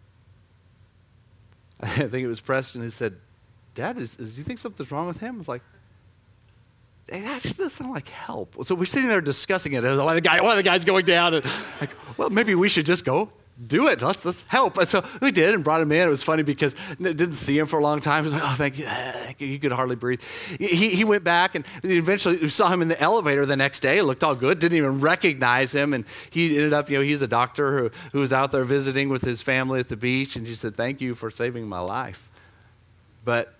I 1.79 1.87
think 1.87 2.13
it 2.13 2.27
was 2.27 2.41
Preston 2.41 2.81
who 2.81 2.89
said, 2.89 3.15
Dad, 3.73 3.97
is, 3.97 4.17
is, 4.17 4.35
do 4.35 4.41
you 4.41 4.43
think 4.43 4.59
something's 4.59 4.91
wrong 4.91 5.07
with 5.07 5.21
him? 5.21 5.35
I 5.35 5.37
was 5.37 5.47
like, 5.47 5.61
it 7.11 7.25
actually 7.25 7.51
doesn't 7.51 7.69
sound 7.69 7.91
like 7.91 8.07
help. 8.07 8.63
So 8.63 8.75
we're 8.75 8.85
sitting 8.85 9.09
there 9.09 9.21
discussing 9.21 9.73
it. 9.73 9.83
One 9.83 9.99
of 9.99 10.15
the, 10.15 10.21
guy, 10.21 10.41
one 10.41 10.51
of 10.51 10.57
the 10.57 10.63
guys 10.63 10.85
going 10.85 11.05
down, 11.05 11.33
and 11.33 11.45
like, 11.81 11.91
well, 12.17 12.29
maybe 12.29 12.55
we 12.55 12.69
should 12.69 12.85
just 12.85 13.05
go 13.05 13.29
do 13.67 13.87
it. 13.87 14.01
Let's, 14.01 14.23
let's 14.23 14.43
help. 14.43 14.77
And 14.77 14.87
so 14.87 15.03
we 15.21 15.31
did 15.31 15.53
and 15.53 15.63
brought 15.63 15.81
him 15.81 15.91
in. 15.91 16.07
It 16.07 16.09
was 16.09 16.23
funny 16.23 16.43
because 16.43 16.75
didn't 16.97 17.33
see 17.33 17.57
him 17.57 17.67
for 17.67 17.79
a 17.79 17.83
long 17.83 17.99
time. 17.99 18.23
He 18.23 18.31
was 18.31 18.33
like, 18.33 18.49
oh, 18.49 18.55
thank 18.55 18.77
you. 18.77 18.85
Eh, 18.85 19.11
thank 19.11 19.41
you. 19.41 19.47
He 19.47 19.59
could 19.59 19.71
hardly 19.71 19.95
breathe. 19.95 20.21
He, 20.57 20.89
he 20.95 21.03
went 21.03 21.23
back 21.23 21.55
and 21.55 21.65
eventually 21.83 22.37
we 22.37 22.49
saw 22.49 22.69
him 22.69 22.81
in 22.81 22.87
the 22.87 22.99
elevator 23.01 23.45
the 23.45 23.57
next 23.57 23.81
day. 23.81 23.97
It 23.97 24.03
looked 24.03 24.23
all 24.23 24.35
good. 24.35 24.59
Didn't 24.59 24.77
even 24.77 25.01
recognize 25.01 25.73
him. 25.73 25.93
And 25.93 26.05
he 26.29 26.55
ended 26.55 26.73
up, 26.73 26.89
you 26.89 26.97
know, 26.97 27.03
he's 27.03 27.21
a 27.21 27.27
doctor 27.27 27.77
who, 27.77 27.91
who 28.13 28.19
was 28.19 28.31
out 28.31 28.51
there 28.51 28.63
visiting 28.63 29.09
with 29.09 29.23
his 29.23 29.41
family 29.41 29.81
at 29.81 29.89
the 29.89 29.97
beach. 29.97 30.35
And 30.35 30.47
he 30.47 30.55
said, 30.55 30.75
thank 30.75 31.01
you 31.01 31.13
for 31.13 31.29
saving 31.29 31.67
my 31.67 31.79
life. 31.79 32.29
But 33.25 33.53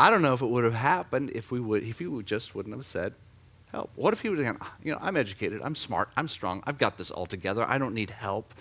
I 0.00 0.08
don't 0.08 0.22
know 0.22 0.32
if 0.32 0.40
it 0.40 0.46
would 0.46 0.64
have 0.64 0.72
happened 0.72 1.30
if 1.34 1.52
we 1.52 1.60
would, 1.60 1.82
if 1.82 1.98
he 1.98 2.06
would 2.06 2.24
just 2.24 2.54
wouldn't 2.54 2.74
have 2.74 2.86
said, 2.86 3.12
help. 3.70 3.90
What 3.96 4.14
if 4.14 4.20
he 4.20 4.30
would 4.30 4.38
have 4.38 4.58
gone, 4.58 4.68
you 4.82 4.92
know, 4.92 4.98
I'm 4.98 5.14
educated, 5.14 5.60
I'm 5.62 5.74
smart, 5.74 6.08
I'm 6.16 6.26
strong, 6.26 6.62
I've 6.66 6.78
got 6.78 6.96
this 6.96 7.10
all 7.10 7.26
together, 7.26 7.66
I 7.68 7.76
don't 7.76 7.92
need 7.92 8.08
help. 8.08 8.54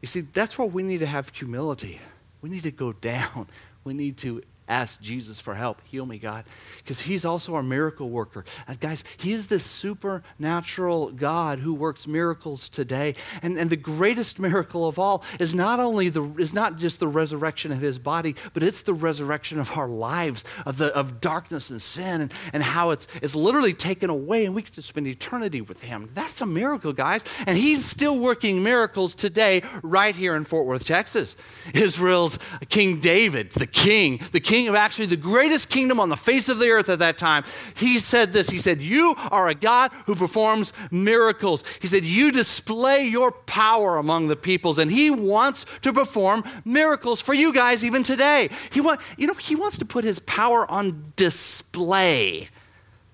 You 0.00 0.06
see, 0.06 0.22
that's 0.22 0.56
where 0.56 0.66
we 0.66 0.82
need 0.82 1.00
to 1.00 1.06
have 1.06 1.28
humility. 1.28 2.00
We 2.40 2.48
need 2.48 2.62
to 2.62 2.70
go 2.70 2.92
down. 3.10 3.48
We 3.84 3.92
need 3.92 4.16
to 4.18 4.42
ask 4.68 5.00
Jesus 5.00 5.40
for 5.40 5.54
help. 5.54 5.80
Heal 5.86 6.06
me, 6.06 6.18
God. 6.18 6.44
Because 6.78 7.00
He's 7.02 7.24
also 7.24 7.54
our 7.54 7.62
miracle 7.62 8.10
worker. 8.10 8.44
And 8.66 8.80
guys, 8.80 9.04
He 9.16 9.32
is 9.32 9.46
this 9.46 9.64
supernatural 9.64 11.12
God 11.12 11.58
who 11.58 11.74
works 11.74 12.06
miracles 12.06 12.68
today. 12.68 13.14
And, 13.42 13.58
and 13.58 13.70
the 13.70 13.76
greatest 13.76 14.38
miracle 14.38 14.86
of 14.86 14.98
all 14.98 15.24
is 15.38 15.54
not 15.54 15.78
only 15.78 16.08
the 16.08 16.22
is 16.38 16.54
not 16.54 16.78
just 16.78 17.00
the 17.00 17.08
resurrection 17.08 17.72
of 17.72 17.80
His 17.80 17.98
body, 17.98 18.34
but 18.52 18.62
it's 18.62 18.82
the 18.82 18.94
resurrection 18.94 19.58
of 19.58 19.76
our 19.76 19.88
lives, 19.88 20.44
of 20.66 20.78
the 20.78 20.94
of 20.94 21.20
darkness 21.20 21.70
and 21.70 21.80
sin, 21.80 22.22
and, 22.22 22.32
and 22.52 22.62
how 22.62 22.90
it's 22.90 23.06
it's 23.20 23.34
literally 23.34 23.74
taken 23.74 24.10
away, 24.10 24.44
and 24.44 24.54
we 24.54 24.62
to 24.62 24.82
spend 24.82 25.06
eternity 25.06 25.60
with 25.60 25.82
Him. 25.82 26.08
That's 26.14 26.40
a 26.40 26.46
miracle, 26.46 26.92
guys. 26.92 27.24
And 27.46 27.58
He's 27.58 27.84
still 27.84 28.18
working 28.18 28.62
miracles 28.62 29.14
today, 29.14 29.62
right 29.82 30.14
here 30.14 30.36
in 30.36 30.44
Fort 30.44 30.66
Worth, 30.66 30.84
Texas. 30.84 31.36
Israel's 31.74 32.38
King 32.68 33.00
David, 33.00 33.50
the 33.52 33.66
king, 33.66 34.20
the 34.30 34.40
king 34.40 34.51
king 34.52 34.68
of 34.68 34.74
actually 34.74 35.06
the 35.06 35.16
greatest 35.16 35.70
kingdom 35.70 35.98
on 35.98 36.10
the 36.10 36.16
face 36.16 36.50
of 36.50 36.58
the 36.58 36.68
earth 36.68 36.90
at 36.90 36.98
that 36.98 37.16
time, 37.16 37.42
he 37.74 37.98
said 37.98 38.34
this. 38.34 38.50
He 38.50 38.58
said, 38.58 38.82
You 38.82 39.14
are 39.30 39.48
a 39.48 39.54
God 39.54 39.90
who 40.04 40.14
performs 40.14 40.74
miracles. 40.90 41.64
He 41.80 41.86
said, 41.86 42.04
You 42.04 42.30
display 42.30 43.04
your 43.04 43.32
power 43.32 43.96
among 43.96 44.28
the 44.28 44.36
peoples, 44.36 44.78
and 44.78 44.90
he 44.90 45.08
wants 45.08 45.64
to 45.80 45.90
perform 45.90 46.44
miracles 46.66 47.18
for 47.18 47.32
you 47.32 47.54
guys 47.54 47.82
even 47.82 48.02
today. 48.02 48.50
He 48.70 48.82
want, 48.82 49.00
you 49.16 49.26
know, 49.26 49.32
he 49.32 49.56
wants 49.56 49.78
to 49.78 49.86
put 49.86 50.04
his 50.04 50.18
power 50.18 50.70
on 50.70 51.06
display 51.16 52.50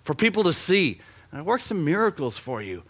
for 0.03 0.15
people 0.15 0.43
to 0.43 0.53
see. 0.53 1.01
And 1.31 1.43
it 1.43 1.47
works 1.47 1.67
some 1.67 1.85
miracles 1.85 2.37
for 2.37 2.61
you. 2.61 2.83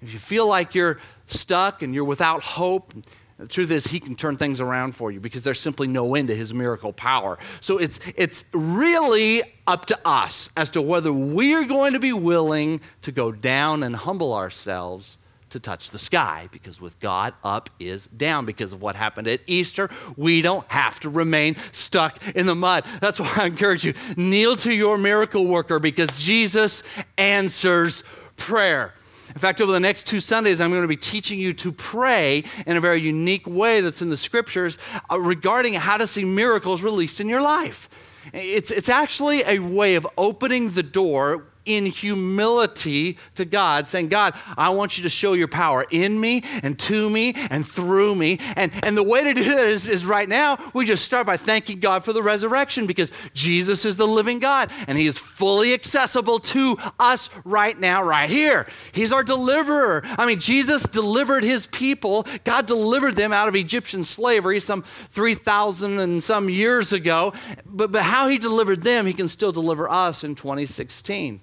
If 0.00 0.12
you 0.12 0.18
feel 0.18 0.48
like 0.48 0.74
you're 0.74 0.98
stuck 1.28 1.82
and 1.82 1.94
you're 1.94 2.02
without 2.02 2.42
hope, 2.42 2.94
the 3.38 3.48
truth 3.48 3.70
is, 3.70 3.86
he 3.86 4.00
can 4.00 4.14
turn 4.14 4.36
things 4.36 4.60
around 4.60 4.94
for 4.94 5.10
you 5.10 5.20
because 5.20 5.44
there's 5.44 5.60
simply 5.60 5.88
no 5.88 6.14
end 6.14 6.28
to 6.28 6.34
his 6.34 6.54
miracle 6.54 6.92
power. 6.92 7.38
So 7.60 7.78
it's, 7.78 7.98
it's 8.16 8.44
really 8.52 9.42
up 9.66 9.86
to 9.86 9.98
us 10.04 10.50
as 10.56 10.70
to 10.72 10.82
whether 10.82 11.12
we're 11.12 11.64
going 11.64 11.94
to 11.94 12.00
be 12.00 12.12
willing 12.12 12.80
to 13.02 13.12
go 13.12 13.32
down 13.32 13.82
and 13.82 13.96
humble 13.96 14.34
ourselves 14.34 15.18
to 15.52 15.60
touch 15.60 15.90
the 15.90 15.98
sky 15.98 16.48
because 16.50 16.80
with 16.80 16.98
God, 16.98 17.34
up 17.44 17.70
is 17.78 18.06
down. 18.08 18.46
Because 18.46 18.72
of 18.72 18.80
what 18.80 18.96
happened 18.96 19.28
at 19.28 19.40
Easter, 19.46 19.88
we 20.16 20.42
don't 20.42 20.66
have 20.68 20.98
to 21.00 21.10
remain 21.10 21.56
stuck 21.72 22.18
in 22.34 22.46
the 22.46 22.54
mud. 22.54 22.84
That's 23.00 23.20
why 23.20 23.32
I 23.36 23.46
encourage 23.46 23.84
you 23.84 23.94
kneel 24.16 24.56
to 24.56 24.74
your 24.74 24.98
miracle 24.98 25.46
worker 25.46 25.78
because 25.78 26.24
Jesus 26.24 26.82
answers 27.18 28.02
prayer. 28.36 28.94
In 29.34 29.40
fact, 29.40 29.60
over 29.60 29.72
the 29.72 29.80
next 29.80 30.06
two 30.06 30.20
Sundays, 30.20 30.60
I'm 30.60 30.70
going 30.70 30.82
to 30.82 30.88
be 30.88 30.96
teaching 30.96 31.38
you 31.38 31.52
to 31.54 31.72
pray 31.72 32.44
in 32.66 32.76
a 32.76 32.80
very 32.80 33.00
unique 33.00 33.46
way 33.46 33.80
that's 33.80 34.02
in 34.02 34.10
the 34.10 34.16
scriptures 34.16 34.78
uh, 35.10 35.20
regarding 35.20 35.74
how 35.74 35.96
to 35.96 36.06
see 36.06 36.24
miracles 36.24 36.82
released 36.82 37.20
in 37.20 37.28
your 37.28 37.40
life. 37.42 37.88
It's, 38.32 38.70
it's 38.70 38.88
actually 38.88 39.42
a 39.44 39.58
way 39.58 39.94
of 39.94 40.06
opening 40.16 40.70
the 40.70 40.82
door 40.82 41.46
in 41.64 41.86
humility 41.86 43.18
to 43.34 43.44
God, 43.44 43.86
saying, 43.88 44.08
God, 44.08 44.34
I 44.56 44.70
want 44.70 44.96
you 44.96 45.04
to 45.04 45.08
show 45.08 45.32
your 45.34 45.48
power 45.48 45.84
in 45.90 46.20
me 46.20 46.42
and 46.62 46.78
to 46.80 47.08
me 47.08 47.34
and 47.50 47.66
through 47.66 48.14
me. 48.14 48.38
And, 48.56 48.72
and 48.84 48.96
the 48.96 49.02
way 49.02 49.24
to 49.24 49.34
do 49.34 49.44
that 49.44 49.66
is, 49.66 49.88
is 49.88 50.04
right 50.04 50.28
now, 50.28 50.58
we 50.74 50.84
just 50.84 51.04
start 51.04 51.26
by 51.26 51.36
thanking 51.36 51.80
God 51.80 52.04
for 52.04 52.12
the 52.12 52.22
resurrection 52.22 52.86
because 52.86 53.12
Jesus 53.34 53.84
is 53.84 53.96
the 53.96 54.06
living 54.06 54.38
God 54.38 54.70
and 54.86 54.98
he 54.98 55.06
is 55.06 55.18
fully 55.18 55.74
accessible 55.74 56.38
to 56.38 56.76
us 56.98 57.30
right 57.44 57.78
now, 57.78 58.02
right 58.02 58.28
here. 58.28 58.66
He's 58.92 59.12
our 59.12 59.24
deliverer. 59.24 60.02
I 60.04 60.26
mean, 60.26 60.40
Jesus 60.40 60.82
delivered 60.82 61.44
his 61.44 61.66
people, 61.66 62.26
God 62.44 62.66
delivered 62.66 63.14
them 63.14 63.32
out 63.32 63.48
of 63.48 63.56
Egyptian 63.56 64.04
slavery 64.04 64.60
some 64.60 64.82
3,000 64.82 65.98
and 65.98 66.22
some 66.22 66.48
years 66.48 66.92
ago. 66.92 67.32
But, 67.66 67.92
but 67.92 68.02
how 68.02 68.28
he 68.28 68.38
delivered 68.38 68.82
them, 68.82 69.06
he 69.06 69.12
can 69.12 69.28
still 69.28 69.52
deliver 69.52 69.88
us 69.88 70.24
in 70.24 70.34
2016. 70.34 71.40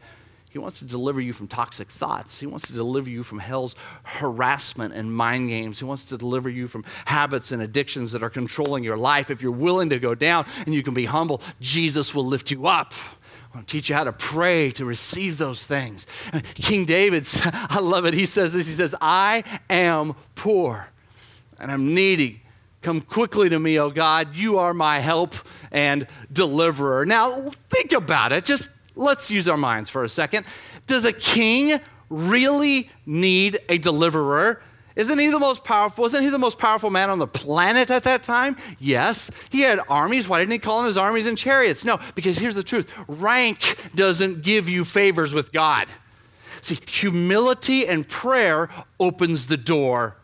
He 0.59 0.61
wants 0.61 0.79
to 0.79 0.85
deliver 0.85 1.21
you 1.21 1.31
from 1.31 1.47
toxic 1.47 1.89
thoughts. 1.89 2.37
He 2.37 2.45
wants 2.45 2.67
to 2.67 2.73
deliver 2.73 3.09
you 3.09 3.23
from 3.23 3.39
hell's 3.39 3.77
harassment 4.03 4.93
and 4.93 5.13
mind 5.13 5.47
games. 5.47 5.79
He 5.79 5.85
wants 5.85 6.03
to 6.05 6.17
deliver 6.17 6.49
you 6.49 6.67
from 6.67 6.83
habits 7.05 7.53
and 7.53 7.61
addictions 7.61 8.11
that 8.11 8.23
are 8.23 8.29
controlling 8.29 8.83
your 8.83 8.97
life. 8.97 9.29
If 9.29 9.41
you're 9.41 9.53
willing 9.53 9.89
to 9.91 9.99
go 9.99 10.15
down 10.15 10.45
and 10.65 10.75
you 10.75 10.83
can 10.83 10.93
be 10.93 11.05
humble, 11.05 11.41
Jesus 11.61 12.13
will 12.13 12.25
lift 12.25 12.51
you 12.51 12.67
up. 12.67 12.93
I 13.53 13.55
want 13.57 13.67
to 13.69 13.71
teach 13.71 13.87
you 13.87 13.95
how 13.95 14.03
to 14.03 14.11
pray 14.11 14.69
to 14.71 14.83
receive 14.83 15.37
those 15.37 15.65
things. 15.65 16.05
King 16.55 16.83
David, 16.83 17.25
I 17.45 17.79
love 17.79 18.05
it. 18.05 18.13
He 18.13 18.25
says 18.25 18.51
this 18.51 18.67
He 18.67 18.73
says, 18.73 18.93
I 18.99 19.45
am 19.69 20.13
poor 20.35 20.89
and 21.57 21.71
I'm 21.71 21.93
needy. 21.93 22.41
Come 22.81 22.99
quickly 22.99 23.47
to 23.47 23.59
me, 23.59 23.79
O 23.79 23.91
God. 23.91 24.35
You 24.35 24.57
are 24.57 24.73
my 24.73 24.99
help 24.99 25.35
and 25.71 26.05
deliverer. 26.29 27.05
Now, 27.05 27.31
think 27.69 27.93
about 27.93 28.33
it. 28.33 28.43
Just 28.43 28.69
let's 28.99 29.31
use 29.31 29.47
our 29.47 29.57
minds 29.57 29.89
for 29.89 30.03
a 30.03 30.09
second. 30.09 30.45
Does 30.85 31.05
a 31.05 31.13
king 31.13 31.79
really 32.09 32.89
need 33.05 33.59
a 33.69 33.77
deliverer? 33.77 34.61
Isn't 34.95 35.17
he 35.17 35.27
the 35.27 35.39
most 35.39 35.63
powerful? 35.63 36.05
Isn't 36.05 36.23
he 36.23 36.29
the 36.29 36.37
most 36.37 36.59
powerful 36.59 36.89
man 36.89 37.09
on 37.09 37.19
the 37.19 37.27
planet 37.27 37.89
at 37.89 38.03
that 38.03 38.21
time? 38.21 38.57
Yes. 38.79 39.31
He 39.49 39.61
had 39.61 39.79
armies. 39.87 40.27
Why 40.27 40.39
didn't 40.39 40.51
he 40.51 40.59
call 40.59 40.79
in 40.81 40.85
his 40.85 40.97
armies 40.97 41.25
and 41.25 41.37
chariots? 41.37 41.85
No, 41.85 41.99
because 42.15 42.37
here's 42.37 42.55
the 42.55 42.63
truth 42.63 42.93
rank 43.07 43.89
doesn't 43.95 44.41
give 44.41 44.67
you 44.67 44.83
favors 44.83 45.33
with 45.33 45.53
God. 45.53 45.87
See, 46.61 46.77
humility 46.85 47.87
and 47.87 48.07
prayer 48.07 48.69
opens 48.99 49.47
the 49.47 49.55
door 49.55 50.17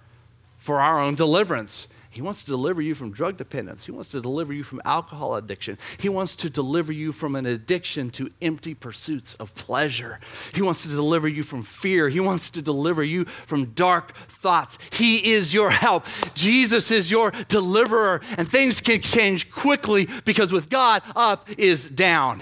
for 0.58 0.82
our 0.82 1.00
own 1.00 1.16
deliverance. 1.16 1.88
He 2.16 2.22
wants 2.22 2.46
to 2.46 2.52
deliver 2.52 2.82
you 2.82 2.96
from 2.96 3.12
drug 3.12 3.36
dependence. 3.36 3.86
He 3.86 3.92
wants 3.92 4.12
to 4.12 4.22
deliver 4.22 4.54
you 4.54 4.64
from 4.64 4.82
alcohol 4.86 5.36
addiction. 5.36 5.78
He 5.98 6.08
wants 6.08 6.38
to 6.38 6.50
deliver 6.50 6.94
you 6.94 7.12
from 7.12 7.36
an 7.36 7.46
addiction 7.46 8.10
to 8.12 8.32
empty 8.42 8.74
pursuits 8.74 9.36
of 9.36 9.54
pleasure. 9.54 10.22
He 10.54 10.62
wants 10.62 10.84
to 10.84 10.88
deliver 10.88 11.28
you 11.28 11.44
from 11.44 11.62
fear. 11.62 12.08
He 12.08 12.22
wants 12.22 12.50
to 12.52 12.62
deliver 12.62 13.04
you 13.04 13.26
from 13.26 13.66
dark 13.74 14.16
thoughts. 14.16 14.78
He 14.92 15.34
is 15.34 15.54
your 15.54 15.70
help. 15.70 16.06
Jesus 16.36 16.90
is 16.90 17.12
your 17.12 17.32
deliverer, 17.50 18.22
and 18.38 18.50
things 18.50 18.80
can 18.80 19.02
change 19.02 19.52
quickly 19.52 20.08
because 20.24 20.54
with 20.54 20.70
God, 20.70 21.04
up 21.18 21.50
is 21.58 21.90
down. 21.90 22.42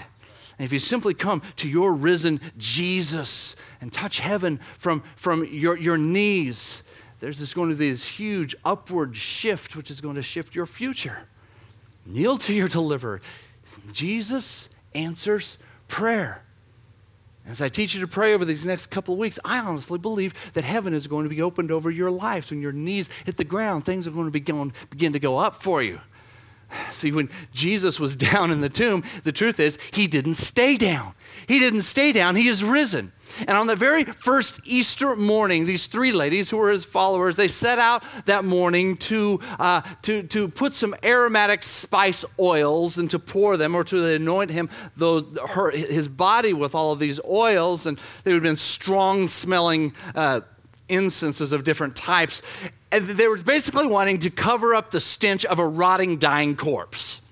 And 0.56 0.64
if 0.64 0.72
you 0.72 0.78
simply 0.78 1.14
come 1.14 1.42
to 1.56 1.68
your 1.68 1.94
risen 1.94 2.40
Jesus 2.56 3.56
and 3.80 3.92
touch 3.92 4.20
heaven 4.20 4.60
from, 4.78 5.02
from 5.16 5.44
your, 5.46 5.76
your 5.76 5.98
knees, 5.98 6.84
there's 7.20 7.38
this 7.38 7.54
going 7.54 7.70
to 7.70 7.76
be 7.76 7.90
this 7.90 8.06
huge 8.06 8.54
upward 8.64 9.16
shift, 9.16 9.76
which 9.76 9.90
is 9.90 10.00
going 10.00 10.16
to 10.16 10.22
shift 10.22 10.54
your 10.54 10.66
future. 10.66 11.28
Kneel 12.06 12.36
to 12.38 12.54
your 12.54 12.68
deliverer. 12.68 13.20
Jesus 13.92 14.68
answers 14.94 15.58
prayer. 15.88 16.44
As 17.46 17.60
I 17.60 17.68
teach 17.68 17.94
you 17.94 18.00
to 18.00 18.06
pray 18.06 18.32
over 18.32 18.44
these 18.44 18.64
next 18.64 18.86
couple 18.86 19.14
of 19.14 19.20
weeks, 19.20 19.38
I 19.44 19.58
honestly 19.58 19.98
believe 19.98 20.52
that 20.54 20.64
heaven 20.64 20.94
is 20.94 21.06
going 21.06 21.24
to 21.24 21.30
be 21.30 21.42
opened 21.42 21.70
over 21.70 21.90
your 21.90 22.10
lives. 22.10 22.50
When 22.50 22.62
your 22.62 22.72
knees 22.72 23.10
hit 23.26 23.36
the 23.36 23.44
ground, 23.44 23.84
things 23.84 24.06
are 24.06 24.10
going 24.10 24.26
to 24.26 24.30
be 24.30 24.40
going, 24.40 24.72
begin 24.88 25.12
to 25.12 25.18
go 25.18 25.38
up 25.38 25.54
for 25.54 25.82
you. 25.82 26.00
See, 26.90 27.12
when 27.12 27.28
Jesus 27.52 27.98
was 28.00 28.16
down 28.16 28.50
in 28.50 28.60
the 28.60 28.68
tomb, 28.68 29.04
the 29.24 29.32
truth 29.32 29.60
is, 29.60 29.78
he 29.92 30.06
didn't 30.06 30.34
stay 30.34 30.76
down. 30.76 31.14
He 31.46 31.58
didn't 31.58 31.82
stay 31.82 32.12
down, 32.12 32.36
he 32.36 32.48
is 32.48 32.64
risen. 32.64 33.12
And 33.40 33.56
on 33.56 33.66
the 33.66 33.76
very 33.76 34.04
first 34.04 34.60
Easter 34.64 35.16
morning, 35.16 35.66
these 35.66 35.86
three 35.86 36.12
ladies 36.12 36.50
who 36.50 36.56
were 36.56 36.70
his 36.70 36.84
followers, 36.84 37.36
they 37.36 37.48
set 37.48 37.78
out 37.78 38.04
that 38.26 38.44
morning 38.44 38.96
to, 38.98 39.40
uh, 39.58 39.82
to, 40.02 40.22
to 40.24 40.48
put 40.48 40.72
some 40.72 40.94
aromatic 41.02 41.62
spice 41.62 42.24
oils 42.38 42.98
and 42.98 43.10
to 43.10 43.18
pour 43.18 43.56
them 43.56 43.74
or 43.74 43.82
to 43.84 44.06
anoint 44.06 44.50
him, 44.50 44.68
those, 44.96 45.26
her, 45.50 45.70
his 45.70 46.06
body 46.06 46.52
with 46.52 46.74
all 46.74 46.92
of 46.92 46.98
these 46.98 47.18
oils. 47.24 47.86
And 47.86 47.98
they 48.22 48.32
would 48.32 48.42
have 48.44 48.48
been 48.48 48.56
strong 48.56 49.26
smelling 49.26 49.94
uh, 50.14 50.42
incenses 50.88 51.52
of 51.52 51.64
different 51.64 51.96
types. 51.96 52.42
And 52.94 53.08
they 53.08 53.26
were 53.26 53.36
basically 53.38 53.88
wanting 53.88 54.18
to 54.18 54.30
cover 54.30 54.72
up 54.72 54.92
the 54.92 55.00
stench 55.00 55.44
of 55.44 55.58
a 55.58 55.66
rotting, 55.66 56.16
dying 56.16 56.54
corpse. 56.54 57.22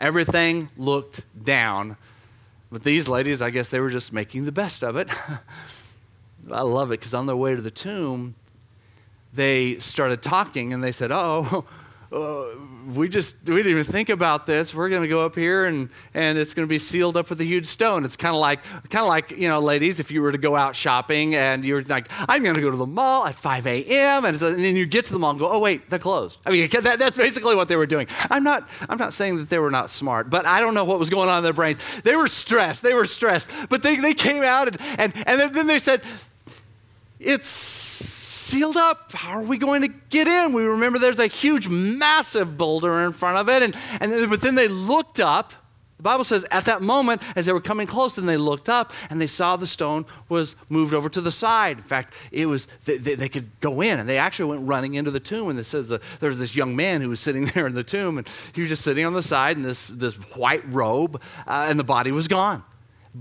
Everything 0.00 0.68
looked 0.76 1.22
down. 1.40 1.96
But 2.72 2.82
these 2.82 3.06
ladies, 3.06 3.40
I 3.40 3.50
guess 3.50 3.68
they 3.68 3.78
were 3.78 3.90
just 3.90 4.12
making 4.12 4.46
the 4.46 4.52
best 4.52 4.82
of 4.82 4.96
it. 4.96 5.08
I 6.52 6.62
love 6.62 6.90
it 6.90 6.98
because 6.98 7.14
on 7.14 7.26
their 7.26 7.36
way 7.36 7.54
to 7.54 7.62
the 7.62 7.70
tomb, 7.70 8.34
they 9.32 9.76
started 9.76 10.22
talking 10.22 10.72
and 10.72 10.82
they 10.82 10.90
said, 10.90 11.12
Oh, 11.12 11.64
uh, 12.12 12.46
we 12.92 13.08
just 13.08 13.36
we 13.48 13.56
didn't 13.56 13.70
even 13.70 13.84
think 13.84 14.08
about 14.08 14.44
this. 14.44 14.74
We're 14.74 14.88
going 14.88 15.02
to 15.02 15.08
go 15.08 15.24
up 15.24 15.36
here 15.36 15.66
and 15.66 15.88
and 16.12 16.38
it's 16.38 16.54
going 16.54 16.66
to 16.66 16.68
be 16.68 16.78
sealed 16.78 17.16
up 17.16 17.30
with 17.30 17.40
a 17.40 17.44
huge 17.44 17.66
stone. 17.66 18.04
It's 18.04 18.16
kind 18.16 18.34
of 18.34 18.40
like 18.40 18.64
kind 18.90 19.02
of 19.02 19.08
like 19.08 19.30
you 19.30 19.48
know, 19.48 19.60
ladies, 19.60 20.00
if 20.00 20.10
you 20.10 20.20
were 20.20 20.32
to 20.32 20.38
go 20.38 20.56
out 20.56 20.74
shopping 20.74 21.36
and 21.36 21.64
you're 21.64 21.82
like, 21.82 22.08
I'm 22.28 22.42
going 22.42 22.56
to 22.56 22.60
go 22.60 22.70
to 22.70 22.76
the 22.76 22.86
mall 22.86 23.26
at 23.26 23.36
5 23.36 23.66
a.m. 23.66 24.24
And, 24.24 24.42
and, 24.42 24.64
then 24.64 24.74
you 24.74 24.86
get 24.86 25.04
to 25.04 25.12
the 25.12 25.20
mall 25.20 25.30
and 25.30 25.38
go, 25.38 25.48
oh 25.48 25.60
wait, 25.60 25.88
they're 25.88 26.00
closed. 26.00 26.40
I 26.44 26.50
mean, 26.50 26.68
that, 26.68 26.98
that's 26.98 27.16
basically 27.16 27.54
what 27.54 27.68
they 27.68 27.76
were 27.76 27.86
doing. 27.86 28.08
I'm 28.28 28.42
not 28.42 28.68
I'm 28.88 28.98
not 28.98 29.12
saying 29.12 29.36
that 29.36 29.48
they 29.48 29.60
were 29.60 29.70
not 29.70 29.90
smart, 29.90 30.30
but 30.30 30.46
I 30.46 30.60
don't 30.60 30.74
know 30.74 30.84
what 30.84 30.98
was 30.98 31.10
going 31.10 31.28
on 31.28 31.38
in 31.38 31.44
their 31.44 31.52
brains. 31.52 31.78
They 32.02 32.16
were 32.16 32.28
stressed. 32.28 32.82
They 32.82 32.94
were 32.94 33.06
stressed. 33.06 33.50
But 33.68 33.82
they 33.82 33.96
they 33.96 34.14
came 34.14 34.42
out 34.42 34.66
and 34.66 34.80
and 34.98 35.12
and 35.26 35.54
then 35.54 35.68
they 35.68 35.78
said, 35.78 36.02
it's 37.20 38.29
sealed 38.50 38.76
up. 38.76 39.12
How 39.12 39.38
are 39.38 39.42
we 39.42 39.58
going 39.58 39.82
to 39.82 39.88
get 40.08 40.26
in? 40.26 40.52
We 40.52 40.62
remember 40.64 40.98
there's 40.98 41.20
a 41.20 41.28
huge, 41.28 41.68
massive 41.68 42.58
boulder 42.58 43.04
in 43.04 43.12
front 43.12 43.38
of 43.38 43.48
it. 43.48 43.62
And, 43.62 43.76
and 44.00 44.28
but 44.28 44.40
then 44.40 44.56
they 44.56 44.66
looked 44.66 45.20
up. 45.20 45.52
The 45.98 46.02
Bible 46.02 46.24
says 46.24 46.44
at 46.50 46.64
that 46.64 46.82
moment, 46.82 47.22
as 47.36 47.46
they 47.46 47.52
were 47.52 47.60
coming 47.60 47.86
close, 47.86 48.16
and 48.18 48.28
they 48.28 48.38
looked 48.38 48.68
up 48.68 48.92
and 49.10 49.20
they 49.20 49.26
saw 49.26 49.56
the 49.56 49.66
stone 49.66 50.06
was 50.28 50.56
moved 50.68 50.94
over 50.94 51.08
to 51.10 51.20
the 51.20 51.30
side. 51.30 51.76
In 51.76 51.84
fact, 51.84 52.14
it 52.32 52.46
was 52.46 52.66
they, 52.86 52.96
they, 52.96 53.14
they 53.14 53.28
could 53.28 53.50
go 53.60 53.82
in, 53.82 54.00
and 54.00 54.08
they 54.08 54.16
actually 54.16 54.50
went 54.50 54.66
running 54.66 54.94
into 54.94 55.10
the 55.10 55.20
tomb. 55.20 55.50
And 55.50 55.58
it 55.58 55.64
says 55.64 55.92
uh, 55.92 55.98
there 56.18 56.30
was 56.30 56.38
this 56.38 56.56
young 56.56 56.74
man 56.74 57.02
who 57.02 57.10
was 57.10 57.20
sitting 57.20 57.44
there 57.54 57.66
in 57.66 57.74
the 57.74 57.84
tomb, 57.84 58.18
and 58.18 58.28
he 58.54 58.62
was 58.62 58.70
just 58.70 58.82
sitting 58.82 59.04
on 59.04 59.12
the 59.12 59.22
side 59.22 59.56
in 59.56 59.62
this 59.62 59.88
this 59.88 60.14
white 60.36 60.64
robe, 60.72 61.20
uh, 61.46 61.66
and 61.68 61.78
the 61.78 61.84
body 61.84 62.10
was 62.10 62.26
gone 62.26 62.64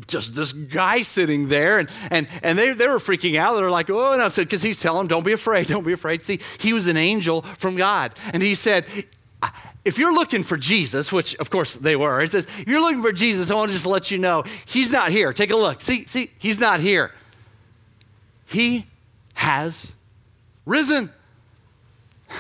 just 0.08 0.36
this 0.36 0.54
guy 0.54 1.02
sitting 1.02 1.48
there 1.48 1.80
and, 1.80 1.90
and, 2.12 2.28
and 2.44 2.60
they, 2.60 2.74
they 2.74 2.88
were 2.88 3.00
freaking 3.00 3.38
out. 3.38 3.56
They're 3.56 3.72
like 3.72 3.90
oh 3.90 4.18
no 4.18 4.30
because 4.30 4.62
he's 4.62 4.80
telling 4.80 5.00
them 5.00 5.08
don't 5.08 5.26
be 5.26 5.34
afraid 5.34 5.68
don't 5.68 5.86
be 5.86 5.94
afraid. 5.94 6.22
See 6.22 6.40
he 6.60 6.74
was 6.74 6.88
an 6.88 6.98
angel 6.98 7.42
from 7.42 7.76
god 7.76 8.14
and 8.34 8.44
he 8.44 8.56
said 8.56 8.86
if 9.86 9.98
you're 9.98 10.14
looking 10.14 10.44
for 10.44 10.58
jesus 10.58 11.12
which 11.12 11.36
of 11.38 11.50
course 11.50 11.76
they 11.76 11.96
were 11.96 12.20
he 12.20 12.28
says 12.28 12.46
you're 12.68 12.82
looking 12.82 13.02
for 13.02 13.14
jesus 13.14 13.50
i 13.50 13.56
want 13.56 13.70
to 13.70 13.74
just 13.74 13.86
let 13.86 14.12
you 14.12 14.18
know 14.18 14.44
he's 14.66 14.92
not 14.92 15.12
here. 15.12 15.34
Take 15.34 15.52
a 15.52 15.56
look. 15.56 15.82
See 15.82 16.06
see 16.08 16.32
he's 16.38 16.60
not 16.60 16.80
here. 16.80 17.14
He 18.46 18.86
has 19.36 19.94
risen. 20.66 21.12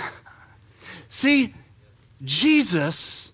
See 1.09 1.55
jesus 2.23 3.31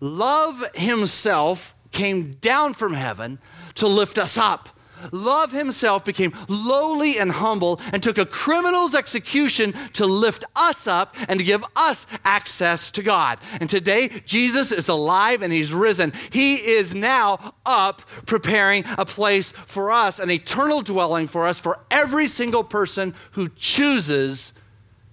love 0.00 0.62
himself 0.74 1.74
came 1.98 2.34
down 2.34 2.72
from 2.74 2.94
heaven 2.94 3.40
to 3.74 3.88
lift 3.88 4.18
us 4.18 4.38
up. 4.38 4.68
Love 5.10 5.50
himself 5.50 6.04
became 6.04 6.32
lowly 6.48 7.18
and 7.18 7.30
humble 7.30 7.80
and 7.92 8.02
took 8.02 8.18
a 8.18 8.26
criminal's 8.26 8.94
execution 8.94 9.72
to 9.92 10.06
lift 10.06 10.44
us 10.54 10.86
up 10.86 11.16
and 11.28 11.40
to 11.40 11.44
give 11.44 11.64
us 11.74 12.06
access 12.24 12.92
to 12.92 13.02
God. 13.02 13.38
And 13.60 13.68
today, 13.68 14.08
Jesus 14.26 14.70
is 14.70 14.88
alive 14.88 15.42
and 15.42 15.52
he's 15.52 15.72
risen. 15.72 16.12
He 16.30 16.54
is 16.54 16.94
now 16.94 17.54
up, 17.66 18.02
preparing 18.26 18.84
a 18.96 19.04
place 19.04 19.50
for 19.50 19.90
us, 19.90 20.20
an 20.20 20.30
eternal 20.30 20.82
dwelling 20.82 21.26
for 21.26 21.46
us, 21.46 21.58
for 21.58 21.80
every 21.90 22.28
single 22.28 22.62
person 22.62 23.12
who 23.32 23.48
chooses 23.56 24.52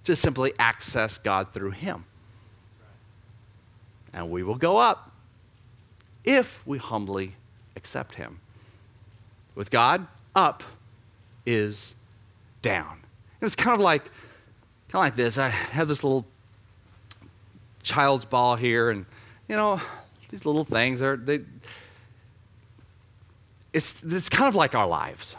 to 0.04 0.14
simply 0.14 0.52
access 0.58 1.18
God 1.18 1.52
through 1.52 1.72
him. 1.72 2.04
And 4.12 4.30
we 4.30 4.44
will 4.44 4.54
go 4.54 4.76
up 4.76 5.15
if 6.26 6.66
we 6.66 6.78
humbly 6.78 7.32
accept 7.76 8.16
Him. 8.16 8.40
With 9.54 9.70
God, 9.70 10.06
up 10.34 10.62
is 11.46 11.94
down. 12.60 13.00
And 13.40 13.46
it's 13.46 13.56
kind 13.56 13.74
of 13.74 13.80
like, 13.80 14.04
kind 14.88 14.94
of 14.94 15.00
like 15.00 15.16
this. 15.16 15.38
I 15.38 15.48
have 15.48 15.88
this 15.88 16.04
little 16.04 16.26
child's 17.82 18.24
ball 18.24 18.56
here, 18.56 18.90
and 18.90 19.06
you 19.48 19.56
know, 19.56 19.80
these 20.28 20.44
little 20.44 20.64
things 20.64 21.00
are 21.00 21.16
they. 21.16 21.40
It's 23.72 24.02
it's 24.02 24.28
kind 24.28 24.48
of 24.48 24.54
like 24.54 24.74
our 24.74 24.86
lives. 24.86 25.36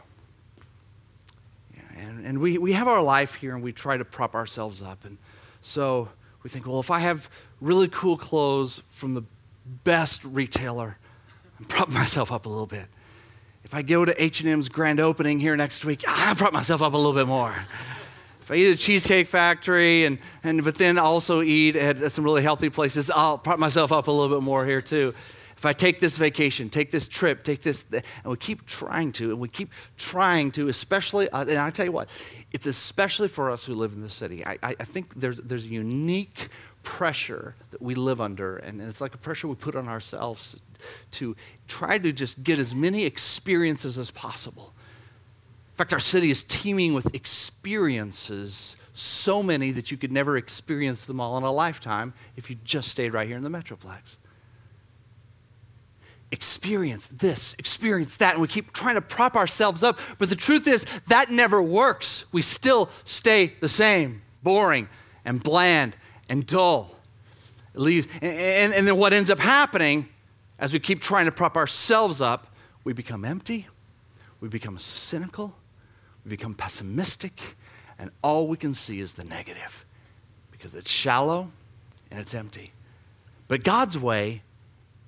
And, 1.98 2.26
and 2.26 2.40
we, 2.40 2.58
we 2.58 2.74
have 2.74 2.88
our 2.88 3.02
life 3.02 3.36
here 3.36 3.56
and 3.56 3.64
we 3.64 3.72
try 3.72 3.98
to 3.98 4.06
prop 4.06 4.36
ourselves 4.36 4.82
up. 4.82 5.04
And 5.04 5.18
so 5.62 6.10
we 6.44 6.50
think, 6.50 6.68
well, 6.68 6.80
if 6.80 6.92
I 6.92 7.00
have 7.00 7.30
really 7.60 7.88
cool 7.88 8.18
clothes 8.18 8.84
from 8.88 9.16
the 9.16 9.24
best 9.84 10.24
retailer 10.24 10.98
and 11.58 11.68
prop 11.68 11.90
myself 11.90 12.32
up 12.32 12.46
a 12.46 12.50
little 12.50 12.68
bit. 12.68 12.88
If 13.64 13.74
I 13.74 13.82
go 13.82 14.06
to 14.06 14.24
H&M's 14.24 14.70
grand 14.70 15.00
opening 15.00 15.40
here 15.40 15.56
next 15.58 15.84
week, 15.84 16.04
I'll 16.08 16.36
prop 16.36 16.54
myself 16.54 16.82
up 16.82 16.94
a 16.94 16.98
little 16.98 17.14
bit 17.14 17.28
more. 17.28 17.54
If 18.42 18.52
I 18.52 18.56
eat 18.56 18.72
at 18.72 18.78
Cheesecake 18.78 19.28
Factory 19.28 20.06
and, 20.06 20.20
and 20.42 20.64
but 20.64 20.76
then 20.76 20.98
also 20.98 21.42
eat 21.42 21.76
at, 21.76 22.02
at 22.02 22.14
some 22.14 22.24
really 22.24 22.42
healthy 22.42 22.70
places, 22.70 23.12
I'll 23.12 23.38
prop 23.38 23.60
myself 23.60 23.92
up 23.92 24.08
a 24.08 24.12
little 24.12 24.34
bit 24.34 24.42
more 24.42 24.66
here 24.66 24.82
too. 24.82 25.14
If 25.58 25.66
I 25.66 25.74
take 25.74 26.00
this 26.00 26.18
vacation, 26.18 26.70
take 26.70 26.92
this 26.92 27.08
trip, 27.08 27.44
take 27.44 27.62
this, 27.62 27.84
and 27.92 28.04
we 28.26 28.38
keep 28.38 28.66
trying 28.68 29.12
to, 29.14 29.32
and 29.32 29.40
we 29.40 29.50
keep 29.50 29.74
trying 29.98 30.52
to, 30.52 30.70
especially, 30.70 31.28
uh, 31.32 31.42
and 31.42 31.58
I 31.58 31.72
tell 31.72 31.86
you 31.86 31.92
what, 31.92 32.10
it's 32.54 32.68
especially 32.68 33.28
for 33.28 33.50
us 33.50 33.66
who 33.66 33.74
live 33.74 33.92
in 33.94 34.02
the 34.02 34.10
city. 34.10 34.46
I, 34.46 34.60
I, 34.62 34.76
I 34.80 34.84
think 34.84 35.16
there's, 35.16 35.40
there's 35.40 35.66
a 35.66 35.70
unique 35.70 36.50
pressure 36.88 37.54
that 37.72 37.82
we 37.82 37.96
live 37.96 38.22
under, 38.22 38.56
and 38.56 38.82
it's 38.82 39.02
like 39.02 39.14
a 39.14 39.18
pressure 39.18 39.50
we 39.50 39.56
put 39.56 39.76
on 39.76 39.90
ourselves 39.90 40.58
to 41.12 41.36
try 41.68 41.98
to 41.98 42.14
just 42.14 42.42
get 42.44 42.58
as 42.60 42.74
many 42.74 43.04
experiences 43.04 43.98
as 43.98 44.10
possible. 44.10 44.74
In 45.74 45.76
fact, 45.76 45.92
our 45.92 46.00
city 46.00 46.32
is 46.32 46.46
teeming 46.46 46.94
with 46.94 47.14
experiences, 47.14 48.78
so 48.94 49.44
many 49.44 49.72
that 49.72 49.92
you 49.92 49.98
could 49.98 50.14
never 50.14 50.38
experience 50.38 51.04
them 51.04 51.20
all 51.20 51.38
in 51.38 51.44
a 51.44 51.52
lifetime 51.52 52.14
if 52.38 52.50
you 52.50 52.56
just 52.64 52.88
stayed 52.88 53.12
right 53.12 53.28
here 53.28 53.36
in 53.36 53.44
the 53.44 53.50
Metroplex. 53.50 54.16
Experience 56.32 57.10
this, 57.10 57.54
experience 57.60 58.16
that, 58.16 58.32
and 58.36 58.42
we 58.42 58.48
keep 58.48 58.72
trying 58.72 58.96
to 58.96 59.02
prop 59.02 59.36
ourselves 59.36 59.84
up. 59.84 60.00
But 60.20 60.30
the 60.30 60.38
truth 60.38 60.70
is, 60.70 60.86
that 61.10 61.32
never 61.32 61.62
works. 61.62 62.24
We 62.32 62.42
still 62.42 62.90
stay 63.04 63.56
the 63.60 63.70
same, 63.70 64.22
boring 64.42 64.88
and 65.26 65.44
bland 65.44 65.98
and 66.30 66.46
dull. 66.46 66.96
It 67.74 67.80
leaves, 67.80 68.08
and, 68.22 68.38
and, 68.38 68.74
and 68.74 68.88
then 68.88 68.98
what 68.98 69.14
ends 69.14 69.30
up 69.30 69.40
happening 69.40 70.10
as 70.60 70.74
we 70.74 70.80
keep 70.80 71.02
trying 71.02 71.26
to 71.26 71.32
prop 71.32 71.56
ourselves 71.56 72.22
up, 72.22 72.48
we 72.84 72.94
become 72.94 73.24
empty, 73.24 73.68
we 74.40 74.50
become 74.50 74.80
cynical, 74.80 75.56
we 76.26 76.30
become 76.30 76.54
pessimistic, 76.54 77.56
and 78.00 78.12
all 78.24 78.48
we 78.48 78.58
can 78.58 78.74
see 78.74 79.00
is 79.00 79.14
the 79.16 79.24
negative 79.24 79.86
because 80.52 80.76
it's 80.76 80.90
shallow 80.90 81.52
and 82.10 82.20
it's 82.20 82.34
empty. 82.34 82.72
But 83.48 83.64
God's 83.64 83.98
way 83.98 84.44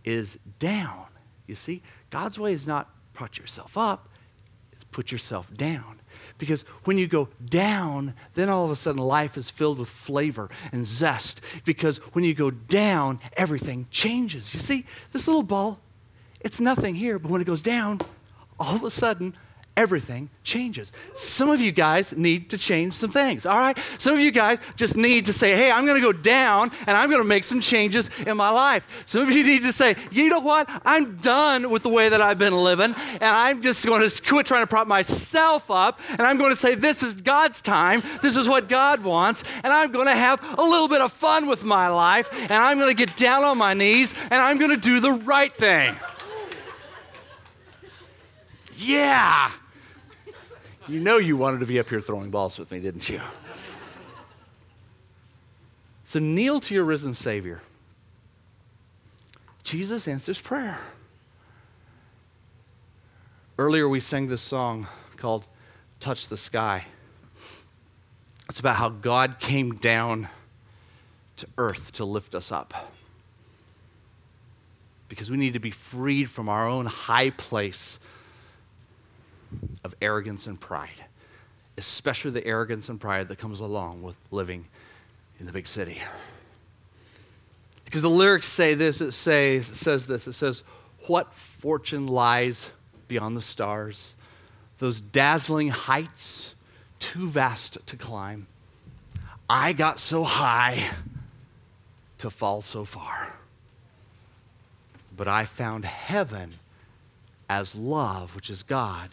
is 0.04 0.38
down. 0.60 1.06
You 1.48 1.56
see, 1.56 1.82
God's 2.10 2.38
way 2.40 2.54
is 2.54 2.68
not 2.68 2.90
put 3.14 3.38
yourself 3.38 3.78
up, 3.78 4.10
it's 4.72 4.84
put 4.86 5.12
yourself 5.12 5.54
down. 5.54 5.99
Because 6.40 6.64
when 6.86 6.98
you 6.98 7.06
go 7.06 7.28
down, 7.46 8.16
then 8.34 8.50
all 8.50 8.66
of 8.66 8.72
a 8.72 8.76
sudden 8.76 9.02
life 9.02 9.38
is 9.38 9.52
filled 9.52 9.78
with 9.78 9.90
flavor 9.90 10.50
and 10.72 10.84
zest. 10.84 11.42
Because 11.66 11.98
when 12.16 12.24
you 12.24 12.34
go 12.34 12.50
down, 12.50 13.20
everything 13.38 13.86
changes. 13.92 14.52
You 14.54 14.60
see, 14.60 14.86
this 15.12 15.28
little 15.28 15.44
ball, 15.44 15.80
it's 16.42 16.60
nothing 16.60 16.96
here, 16.96 17.20
but 17.20 17.30
when 17.30 17.42
it 17.42 17.46
goes 17.46 17.62
down, 17.62 18.00
all 18.60 18.76
of 18.76 18.84
a 18.84 18.90
sudden, 18.90 19.36
everything 19.80 20.30
changes. 20.44 20.92
Some 21.16 21.50
of 21.50 21.62
you 21.62 21.72
guys 21.72 22.14
need 22.18 22.50
to 22.50 22.58
change 22.58 22.96
some 22.96 23.10
things, 23.10 23.46
all 23.46 23.58
right? 23.58 23.78
Some 23.98 24.14
of 24.14 24.20
you 24.20 24.30
guys 24.30 24.60
just 24.76 24.98
need 24.98 25.26
to 25.28 25.34
say, 25.34 25.56
hey, 25.56 25.72
I'm 25.72 25.86
gonna 25.88 26.02
go 26.02 26.12
down 26.12 26.70
and 26.86 26.98
I'm 26.98 27.10
gonna 27.10 27.24
make 27.24 27.46
some 27.46 27.62
changes 27.62 28.10
in 28.28 28.36
my 28.36 28.50
life. 28.50 29.04
Some 29.06 29.22
of 29.22 29.32
you 29.32 29.42
need 29.42 29.62
to 29.62 29.72
say, 29.72 29.96
you 30.12 30.28
know 30.28 30.42
what? 30.42 30.70
I'm 30.86 31.16
done 31.16 31.70
with 31.70 31.84
the 31.84 31.90
way 31.90 32.10
that 32.10 32.20
I've 32.20 32.38
been 32.38 32.54
living 32.54 32.94
and 32.94 33.24
I'm 33.24 33.62
just 33.62 33.86
gonna 33.86 34.10
quit 34.28 34.46
trying 34.46 34.64
to 34.64 34.68
prop 34.68 34.86
myself 34.86 35.72
up 35.72 36.02
and 36.12 36.24
I'm 36.24 36.38
gonna 36.38 36.58
say, 36.58 36.76
this 36.76 37.02
is 37.02 37.16
God's 37.16 37.62
time, 37.62 38.04
this 38.22 38.36
is 38.36 38.50
what 38.50 38.68
God 38.68 39.02
wants, 39.02 39.46
and 39.64 39.72
I'm 39.72 39.94
gonna 39.94 40.16
have 40.16 40.44
a 40.60 40.62
little 40.62 40.90
bit 40.90 41.00
of 41.00 41.14
fun 41.14 41.48
with 41.48 41.64
my 41.64 41.88
life 41.88 42.28
and 42.34 42.52
I'm 42.52 42.80
gonna 42.80 42.94
get 42.94 43.16
down 43.16 43.46
on 43.46 43.58
my 43.58 43.74
knees 43.74 44.14
and 44.24 44.34
I'm 44.34 44.60
gonna 44.60 44.76
do 44.76 45.00
the 45.00 45.14
right 45.14 45.54
thing. 45.54 45.96
Yeah. 48.76 49.52
You 50.90 51.00
know 51.00 51.18
you 51.18 51.38
wanted 51.38 51.60
to 51.60 51.68
be 51.68 51.80
up 51.80 51.88
here 51.88 52.02
throwing 52.02 52.32
balls 52.32 52.58
with 52.58 52.72
me, 52.72 52.80
didn't 52.80 53.08
you? 53.10 53.22
So 56.04 56.18
kneel 56.18 56.60
to 56.62 56.74
your 56.74 56.84
risen 56.84 57.14
Savior. 57.14 57.62
Jesus 59.62 60.08
answers 60.08 60.42
prayer. 60.42 60.80
Earlier, 63.60 63.88
we 63.88 64.00
sang 64.00 64.30
this 64.30 64.42
song 64.42 64.88
called 65.16 65.48
Touch 66.00 66.28
the 66.28 66.38
Sky. 66.38 66.86
It's 68.50 68.60
about 68.60 68.78
how 68.78 68.90
God 68.90 69.40
came 69.40 69.76
down 69.76 70.28
to 71.38 71.48
earth 71.60 71.92
to 71.94 72.06
lift 72.06 72.34
us 72.34 72.52
up. 72.52 72.92
Because 75.08 75.30
we 75.30 75.38
need 75.38 75.54
to 75.54 75.60
be 75.60 75.70
freed 75.70 76.32
from 76.32 76.50
our 76.50 76.68
own 76.68 76.88
high 76.88 77.30
place 77.30 78.00
of 79.84 79.96
arrogance 80.02 80.48
and 80.48 80.60
pride, 80.60 81.06
especially 81.78 82.32
the 82.32 82.46
arrogance 82.46 82.90
and 82.90 83.00
pride 83.00 83.28
that 83.28 83.38
comes 83.38 83.60
along 83.60 84.02
with 84.04 84.16
living 84.32 84.66
in 85.40 85.46
the 85.46 85.52
big 85.52 85.68
city. 85.68 86.02
Because 87.86 88.02
the 88.02 88.10
lyrics 88.10 88.46
say 88.46 88.76
this, 88.76 89.02
it 89.02 89.14
says, 89.14 89.70
it 89.70 89.76
says 89.76 90.06
this, 90.06 90.28
it 90.28 90.34
says, 90.34 90.64
What 91.08 91.34
fortune 91.34 92.08
lies 92.08 92.70
beyond 93.08 93.36
the 93.36 93.42
stars? 93.42 94.16
Those 94.78 95.02
dazzling 95.02 95.70
heights, 95.70 96.56
too 97.00 97.28
vast 97.28 97.80
to 97.88 97.98
climb. 97.98 98.48
I 99.50 99.74
got 99.74 100.00
so 100.00 100.24
high 100.24 100.88
to 102.20 102.30
fall 102.30 102.62
so 102.62 102.86
far. 102.86 103.34
But 105.18 105.28
I 105.28 105.46
found 105.46 105.84
heaven 105.86 106.54
as 107.50 107.76
love, 107.76 108.36
which 108.36 108.50
is 108.50 108.62
God, 108.62 109.10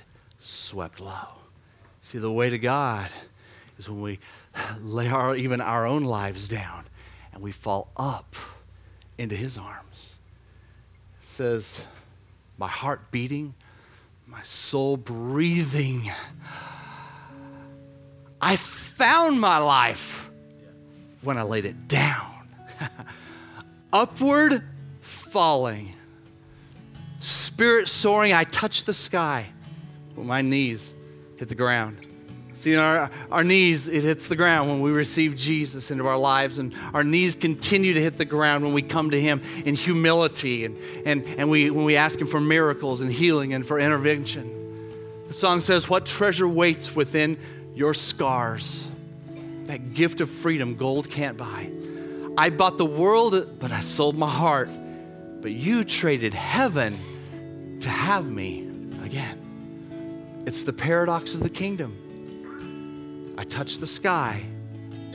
swept 0.47 1.01
low. 1.01 1.41
See, 2.03 2.19
the 2.19 2.31
way 2.31 2.51
to 2.51 2.59
God 2.59 3.11
is 3.79 3.89
when 3.89 4.01
we 4.01 4.19
lay 4.81 5.09
our, 5.09 5.35
even 5.35 5.61
our 5.61 5.87
own 5.87 6.05
lives 6.05 6.49
down 6.49 6.85
and 7.33 7.43
we 7.43 7.53
fall 7.53 7.91
up 7.97 8.37
into 9.19 9.35
His 9.35 9.59
arms. 9.59 10.17
It 11.21 11.27
says, 11.27 11.83
My 12.59 12.69
heart 12.69 13.11
beating, 13.11 13.55
my 14.27 14.43
soul 14.43 14.97
breathing. 14.97 16.11
I 18.41 18.57
found 18.57 19.41
my 19.41 19.59
life 19.59 20.31
when 21.23 21.39
I 21.39 21.43
laid 21.43 21.65
it 21.65 21.89
down. 21.89 22.49
Upward 23.93 24.63
falling, 25.01 25.95
spirit 27.19 27.89
soaring, 27.89 28.33
I 28.33 28.45
touch 28.45 28.85
the 28.85 28.95
sky 28.95 29.47
when 30.17 30.27
my 30.27 30.43
knees 30.43 30.95
hit 31.37 31.49
the 31.49 31.55
ground. 31.55 31.99
See, 32.57 32.75
our, 32.75 33.11
our 33.31 33.45
knees, 33.45 33.87
it 33.87 34.03
hits 34.03 34.29
the 34.29 34.37
ground 34.37 34.71
when 34.71 34.81
we 34.81 34.91
receive 34.91 35.37
Jesus 35.37 35.91
into 35.91 36.07
our 36.07 36.17
lives, 36.17 36.57
and 36.57 36.75
our 36.95 37.05
knees 37.05 37.37
continue 37.37 37.93
to 37.93 38.01
hit 38.01 38.17
the 38.17 38.25
ground 38.25 38.65
when 38.65 38.73
we 38.73 38.81
come 38.81 39.11
to 39.11 39.21
Him 39.21 39.43
in 39.67 39.75
humility 39.75 40.65
and, 40.65 40.79
and, 41.05 41.23
and 41.37 41.51
we, 41.51 41.69
when 41.69 41.85
we 41.85 41.97
ask 41.97 42.19
Him 42.19 42.27
for 42.27 42.41
miracles 42.41 43.03
and 43.03 43.13
healing 43.13 43.53
and 43.53 43.67
for 43.67 43.79
intervention. 43.79 45.27
The 45.29 45.35
song 45.35 45.61
says, 45.61 45.91
What 45.91 46.07
treasure 46.07 46.49
waits 46.49 46.97
within 46.97 47.37
your 47.75 47.93
scars? 47.93 48.89
That 49.65 49.93
gift 49.93 50.23
of 50.23 50.31
freedom 50.31 50.77
gold 50.77 51.11
can't 51.11 51.37
buy. 51.37 51.71
I 52.39 52.49
bought 52.49 52.79
the 52.79 52.87
world, 52.87 53.59
but 53.59 53.71
I 53.71 53.81
sold 53.81 54.17
my 54.17 54.31
heart. 54.31 54.71
But 55.43 55.53
you 55.53 55.85
traded 55.85 56.33
heaven 56.33 57.79
to 57.81 57.89
have 57.91 58.31
me 58.31 58.67
again. 59.05 59.46
It's 60.47 60.63
the 60.63 60.73
paradox 60.73 61.35
of 61.35 61.41
the 61.41 61.51
kingdom. 61.51 63.35
I 63.37 63.43
touch 63.43 63.79
the 63.79 63.87
sky 63.87 64.45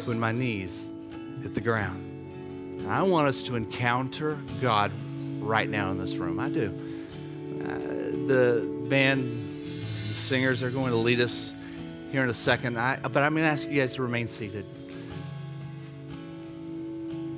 when 0.03 0.19
my 0.19 0.33
knees 0.33 0.91
hit 1.41 1.55
the 1.55 1.61
ground. 1.61 2.81
And 2.81 2.91
I 2.91 3.01
want 3.03 3.29
us 3.29 3.41
to 3.43 3.55
encounter 3.55 4.37
God 4.61 4.91
right 5.39 5.69
now 5.69 5.89
in 5.89 5.97
this 5.97 6.17
room. 6.17 6.37
I 6.37 6.49
do. 6.49 6.67
Uh, 7.61 7.67
the 8.27 8.85
band, 8.89 9.23
the 10.09 10.13
singers 10.13 10.61
are 10.63 10.69
going 10.69 10.91
to 10.91 10.97
lead 10.97 11.21
us 11.21 11.53
here 12.11 12.23
in 12.23 12.29
a 12.29 12.33
second. 12.33 12.77
I, 12.77 12.97
but 12.97 13.23
I'm 13.23 13.33
going 13.33 13.45
to 13.45 13.49
ask 13.49 13.69
you 13.69 13.79
guys 13.79 13.95
to 13.95 14.01
remain 14.01 14.27
seated. 14.27 14.65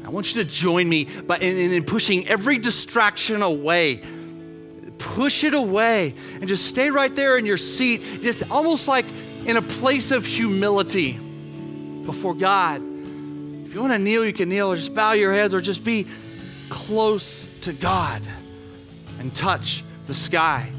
I 0.04 0.10
want 0.10 0.34
you 0.34 0.44
to 0.44 0.50
join 0.50 0.90
me 0.90 1.06
by, 1.06 1.38
in, 1.38 1.72
in 1.72 1.84
pushing 1.84 2.28
every 2.28 2.58
distraction 2.58 3.44
away 3.44 4.02
push 5.04 5.44
it 5.44 5.54
away 5.54 6.14
and 6.36 6.48
just 6.48 6.66
stay 6.66 6.90
right 6.90 7.14
there 7.16 7.38
in 7.38 7.46
your 7.46 7.58
seat, 7.58 8.02
just 8.22 8.50
almost 8.50 8.88
like 8.88 9.06
in 9.46 9.58
a 9.58 9.62
place 9.62 10.12
of 10.12 10.26
humility 10.26 11.14
before 12.06 12.34
God. 12.34 12.82
If 12.82 13.74
you 13.74 13.82
want 13.82 13.94
to 13.94 14.00
kneel, 14.00 14.26
you 14.26 14.34
can 14.34 14.50
kneel, 14.50 14.72
or 14.72 14.76
just 14.76 14.96
bow 14.96 15.12
your 15.12 15.34
heads, 15.34 15.54
or 15.54 15.62
just 15.62 15.84
be 15.84 16.08
close 16.70 17.48
to 17.62 17.74
God 17.74 18.22
and 19.20 19.36
touch 19.36 19.84
the 20.06 20.14
sky. 20.14 20.70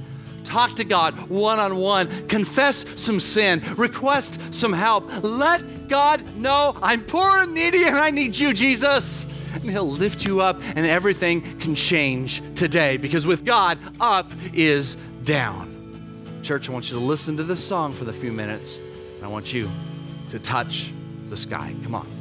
Talk 0.45 0.75
to 0.75 0.85
God 0.85 1.15
one 1.29 1.59
on 1.59 1.77
one. 1.77 2.09
Confess 2.29 2.85
some 3.01 3.21
sin. 3.21 3.63
Request 3.77 4.55
some 4.55 4.73
help. 4.73 5.09
Let 5.23 5.89
God 5.89 6.37
know 6.37 6.77
I'm 6.83 7.03
poor 7.03 7.39
and 7.39 7.55
needy 7.55 7.85
and 7.85 7.97
I 7.97 8.11
need 8.11 8.39
you, 8.39 8.53
Jesus 8.53 9.27
and 9.65 9.73
He'll 9.73 9.91
lift 9.91 10.25
you 10.25 10.41
up, 10.41 10.61
and 10.77 10.87
everything 10.87 11.41
can 11.59 11.75
change 11.75 12.43
today 12.55 12.97
because 12.97 13.27
with 13.27 13.45
God, 13.45 13.79
up 14.01 14.31
is 14.53 14.97
down. 15.25 15.71
Church, 16.43 16.69
I 16.69 16.73
want 16.73 16.91
you 16.91 16.99
to 16.99 17.05
listen 17.05 17.37
to 17.39 17.43
this 17.43 17.65
song 17.65 17.93
for 17.93 18.05
the 18.05 18.13
few 18.13 18.33
minutes, 18.33 18.79
and 19.17 19.25
I 19.25 19.29
want 19.29 19.53
you 19.53 19.69
to 20.31 20.39
touch 20.39 20.93
the 21.31 21.37
sky. 21.37 21.75
Come 21.83 21.95
on. 21.95 22.14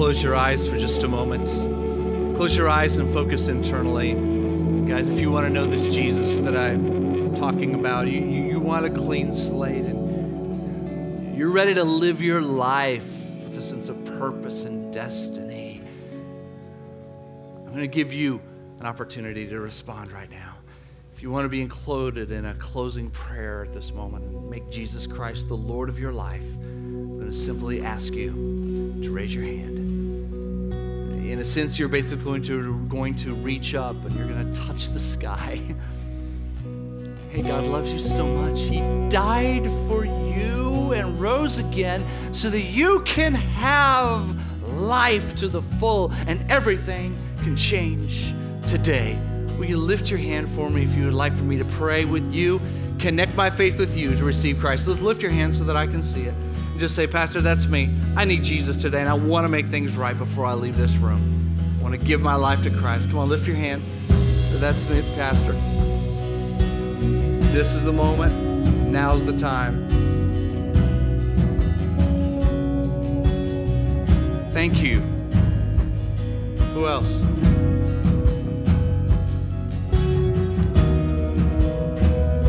Close 0.00 0.22
your 0.22 0.34
eyes 0.34 0.66
for 0.66 0.78
just 0.78 1.02
a 1.02 1.08
moment. 1.08 1.46
Close 2.34 2.56
your 2.56 2.70
eyes 2.70 2.96
and 2.96 3.12
focus 3.12 3.48
internally. 3.48 4.14
Guys, 4.88 5.10
if 5.10 5.20
you 5.20 5.30
want 5.30 5.46
to 5.46 5.52
know 5.52 5.66
this 5.66 5.84
Jesus 5.84 6.40
that 6.40 6.56
I'm 6.56 7.36
talking 7.36 7.74
about, 7.74 8.06
you, 8.06 8.20
you, 8.20 8.44
you 8.44 8.58
want 8.58 8.86
a 8.86 8.90
clean 8.90 9.30
slate 9.30 9.84
and 9.84 11.36
you're 11.36 11.50
ready 11.50 11.74
to 11.74 11.84
live 11.84 12.22
your 12.22 12.40
life 12.40 13.04
with 13.44 13.58
a 13.58 13.62
sense 13.62 13.90
of 13.90 14.02
purpose 14.06 14.64
and 14.64 14.90
destiny, 14.90 15.82
I'm 17.58 17.66
going 17.66 17.80
to 17.80 17.86
give 17.86 18.14
you 18.14 18.40
an 18.78 18.86
opportunity 18.86 19.46
to 19.48 19.60
respond 19.60 20.12
right 20.12 20.30
now. 20.30 20.54
If 21.12 21.22
you 21.22 21.30
want 21.30 21.44
to 21.44 21.50
be 21.50 21.60
included 21.60 22.32
in 22.32 22.46
a 22.46 22.54
closing 22.54 23.10
prayer 23.10 23.64
at 23.64 23.74
this 23.74 23.92
moment 23.92 24.24
and 24.24 24.48
make 24.48 24.70
Jesus 24.70 25.06
Christ 25.06 25.48
the 25.48 25.56
Lord 25.56 25.90
of 25.90 25.98
your 25.98 26.12
life, 26.12 26.46
I'm 26.54 27.18
going 27.18 27.30
to 27.30 27.36
simply 27.36 27.84
ask 27.84 28.14
you 28.14 28.98
to 29.02 29.10
raise 29.10 29.34
your 29.34 29.44
hand. 29.44 29.79
In 31.30 31.38
a 31.38 31.44
sense, 31.44 31.78
you're 31.78 31.88
basically 31.88 32.40
going 32.40 33.14
to, 33.14 33.34
reach 33.34 33.76
up 33.76 34.04
and 34.04 34.12
you're 34.16 34.26
going 34.26 34.52
to 34.52 34.60
touch 34.60 34.90
the 34.90 34.98
sky. 34.98 35.60
hey, 37.30 37.42
God 37.42 37.68
loves 37.68 37.92
you 37.92 38.00
so 38.00 38.26
much. 38.26 38.58
He 38.58 38.80
died 39.08 39.64
for 39.86 40.04
you 40.04 40.92
and 40.92 41.20
rose 41.20 41.58
again 41.58 42.04
so 42.32 42.50
that 42.50 42.62
you 42.62 43.02
can 43.02 43.32
have 43.32 44.42
life 44.72 45.36
to 45.36 45.46
the 45.46 45.62
full 45.62 46.10
and 46.26 46.44
everything 46.50 47.16
can 47.44 47.56
change 47.56 48.34
today. 48.66 49.16
Will 49.56 49.66
you 49.66 49.76
lift 49.76 50.10
your 50.10 50.18
hand 50.18 50.48
for 50.48 50.68
me 50.68 50.82
if 50.82 50.96
you 50.96 51.04
would 51.04 51.14
like 51.14 51.32
for 51.32 51.44
me 51.44 51.56
to 51.58 51.64
pray 51.64 52.04
with 52.04 52.32
you? 52.32 52.60
Connect 52.98 53.36
my 53.36 53.50
faith 53.50 53.78
with 53.78 53.96
you 53.96 54.16
to 54.16 54.24
receive 54.24 54.58
Christ. 54.58 54.88
Let's 54.88 55.00
lift 55.00 55.22
your 55.22 55.30
hand 55.30 55.54
so 55.54 55.62
that 55.62 55.76
I 55.76 55.86
can 55.86 56.02
see 56.02 56.22
it. 56.22 56.34
Just 56.80 56.94
say, 56.94 57.06
Pastor, 57.06 57.42
that's 57.42 57.66
me. 57.66 57.90
I 58.16 58.24
need 58.24 58.42
Jesus 58.42 58.80
today, 58.80 59.00
and 59.00 59.08
I 59.08 59.12
want 59.12 59.44
to 59.44 59.50
make 59.50 59.66
things 59.66 59.98
right 59.98 60.16
before 60.16 60.46
I 60.46 60.54
leave 60.54 60.78
this 60.78 60.96
room. 60.96 61.20
I 61.78 61.82
want 61.82 61.94
to 61.94 62.00
give 62.00 62.22
my 62.22 62.36
life 62.36 62.62
to 62.62 62.70
Christ. 62.70 63.10
Come 63.10 63.18
on, 63.18 63.28
lift 63.28 63.46
your 63.46 63.56
hand. 63.56 63.82
That's 64.54 64.88
me, 64.88 65.02
Pastor. 65.14 65.52
This 67.52 67.74
is 67.74 67.84
the 67.84 67.92
moment. 67.92 68.32
Now's 68.88 69.26
the 69.26 69.36
time. 69.36 69.90
Thank 74.52 74.82
you. 74.82 75.00
Who 76.72 76.86
else? 76.86 77.20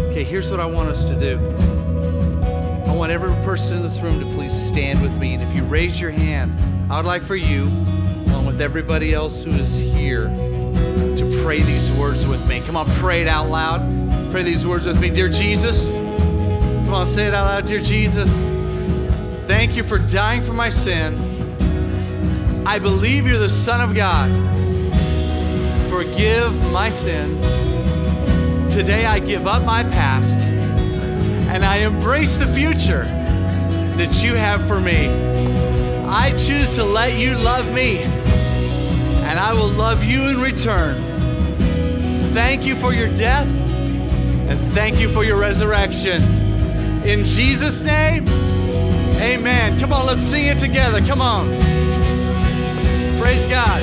Okay, 0.09 0.23
here's 0.23 0.49
what 0.49 0.61
I 0.61 0.65
want 0.65 0.87
us 0.87 1.03
to 1.03 1.19
do. 1.19 1.60
Want 3.01 3.11
every 3.11 3.33
person 3.43 3.77
in 3.77 3.81
this 3.81 3.99
room 3.99 4.19
to 4.19 4.27
please 4.35 4.53
stand 4.53 5.01
with 5.01 5.17
me. 5.17 5.33
And 5.33 5.41
if 5.41 5.55
you 5.55 5.63
raise 5.63 5.99
your 5.99 6.11
hand, 6.11 6.53
I 6.87 6.97
would 6.97 7.05
like 7.07 7.23
for 7.23 7.35
you, 7.35 7.63
along 7.63 8.45
with 8.45 8.61
everybody 8.61 9.11
else 9.11 9.43
who 9.43 9.49
is 9.49 9.75
here, 9.75 10.25
to 10.25 11.41
pray 11.43 11.63
these 11.63 11.91
words 11.93 12.27
with 12.27 12.47
me. 12.47 12.61
Come 12.61 12.77
on, 12.77 12.85
pray 12.99 13.23
it 13.23 13.27
out 13.27 13.49
loud. 13.49 13.81
Pray 14.31 14.43
these 14.43 14.67
words 14.67 14.85
with 14.85 15.01
me. 15.01 15.09
Dear 15.09 15.29
Jesus, 15.29 15.89
come 15.89 16.93
on, 16.93 17.07
say 17.07 17.25
it 17.25 17.33
out 17.33 17.45
loud. 17.45 17.65
Dear 17.65 17.79
Jesus, 17.79 18.29
thank 19.47 19.75
you 19.75 19.81
for 19.81 19.97
dying 19.97 20.43
for 20.43 20.53
my 20.53 20.69
sin. 20.69 21.17
I 22.67 22.77
believe 22.77 23.25
you're 23.25 23.39
the 23.39 23.49
Son 23.49 23.81
of 23.81 23.95
God. 23.95 24.29
Forgive 25.89 26.71
my 26.71 26.91
sins. 26.91 27.41
Today 28.71 29.07
I 29.07 29.17
give 29.17 29.47
up 29.47 29.65
my 29.65 29.81
past 29.85 30.50
and 31.51 31.65
I 31.65 31.77
embrace 31.79 32.37
the 32.37 32.47
future 32.47 33.03
that 33.97 34.23
you 34.23 34.35
have 34.35 34.65
for 34.65 34.79
me. 34.79 35.09
I 36.05 36.31
choose 36.31 36.69
to 36.77 36.83
let 36.83 37.19
you 37.19 37.37
love 37.37 37.71
me 37.73 37.99
and 37.99 39.37
I 39.37 39.51
will 39.51 39.67
love 39.67 40.01
you 40.01 40.29
in 40.29 40.39
return. 40.39 40.95
Thank 42.33 42.65
you 42.65 42.75
for 42.75 42.93
your 42.93 43.13
death 43.15 43.47
and 43.47 44.57
thank 44.73 44.99
you 44.99 45.09
for 45.09 45.25
your 45.25 45.37
resurrection. 45.37 46.23
In 47.03 47.25
Jesus' 47.25 47.83
name, 47.83 48.27
amen. 49.19 49.77
Come 49.77 49.91
on, 49.91 50.05
let's 50.05 50.21
sing 50.21 50.47
it 50.47 50.57
together. 50.57 51.01
Come 51.01 51.21
on. 51.21 51.47
Praise 53.21 53.45
God. 53.47 53.81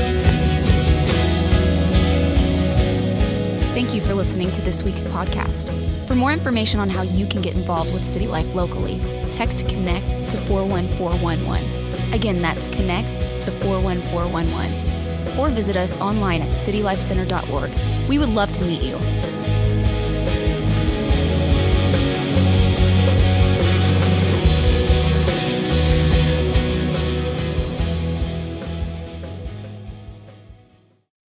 Thank 3.75 3.95
you 3.95 4.01
for 4.01 4.15
listening 4.15 4.51
to 4.53 4.63
this 4.63 4.83
week's 4.83 5.05
podcast. 5.05 5.98
For 6.09 6.15
more 6.15 6.33
information 6.33 6.81
on 6.81 6.89
how 6.89 7.03
you 7.03 7.27
can 7.27 7.43
get 7.43 7.55
involved 7.55 7.93
with 7.93 8.03
City 8.03 8.27
Life 8.27 8.55
locally, 8.55 8.99
text 9.31 9.69
CONNECT 9.69 10.31
to 10.31 10.39
41411. 10.39 12.15
Again, 12.15 12.41
that's 12.41 12.67
CONNECT 12.69 13.13
to 13.43 13.51
41411. 13.51 15.39
Or 15.39 15.51
visit 15.51 15.77
us 15.77 16.01
online 16.01 16.41
at 16.41 16.49
citylifecenter.org. 16.49 17.71
We 18.09 18.19
would 18.19 18.31
love 18.31 18.51
to 18.53 18.65
meet 18.65 18.83
you. 18.83 18.97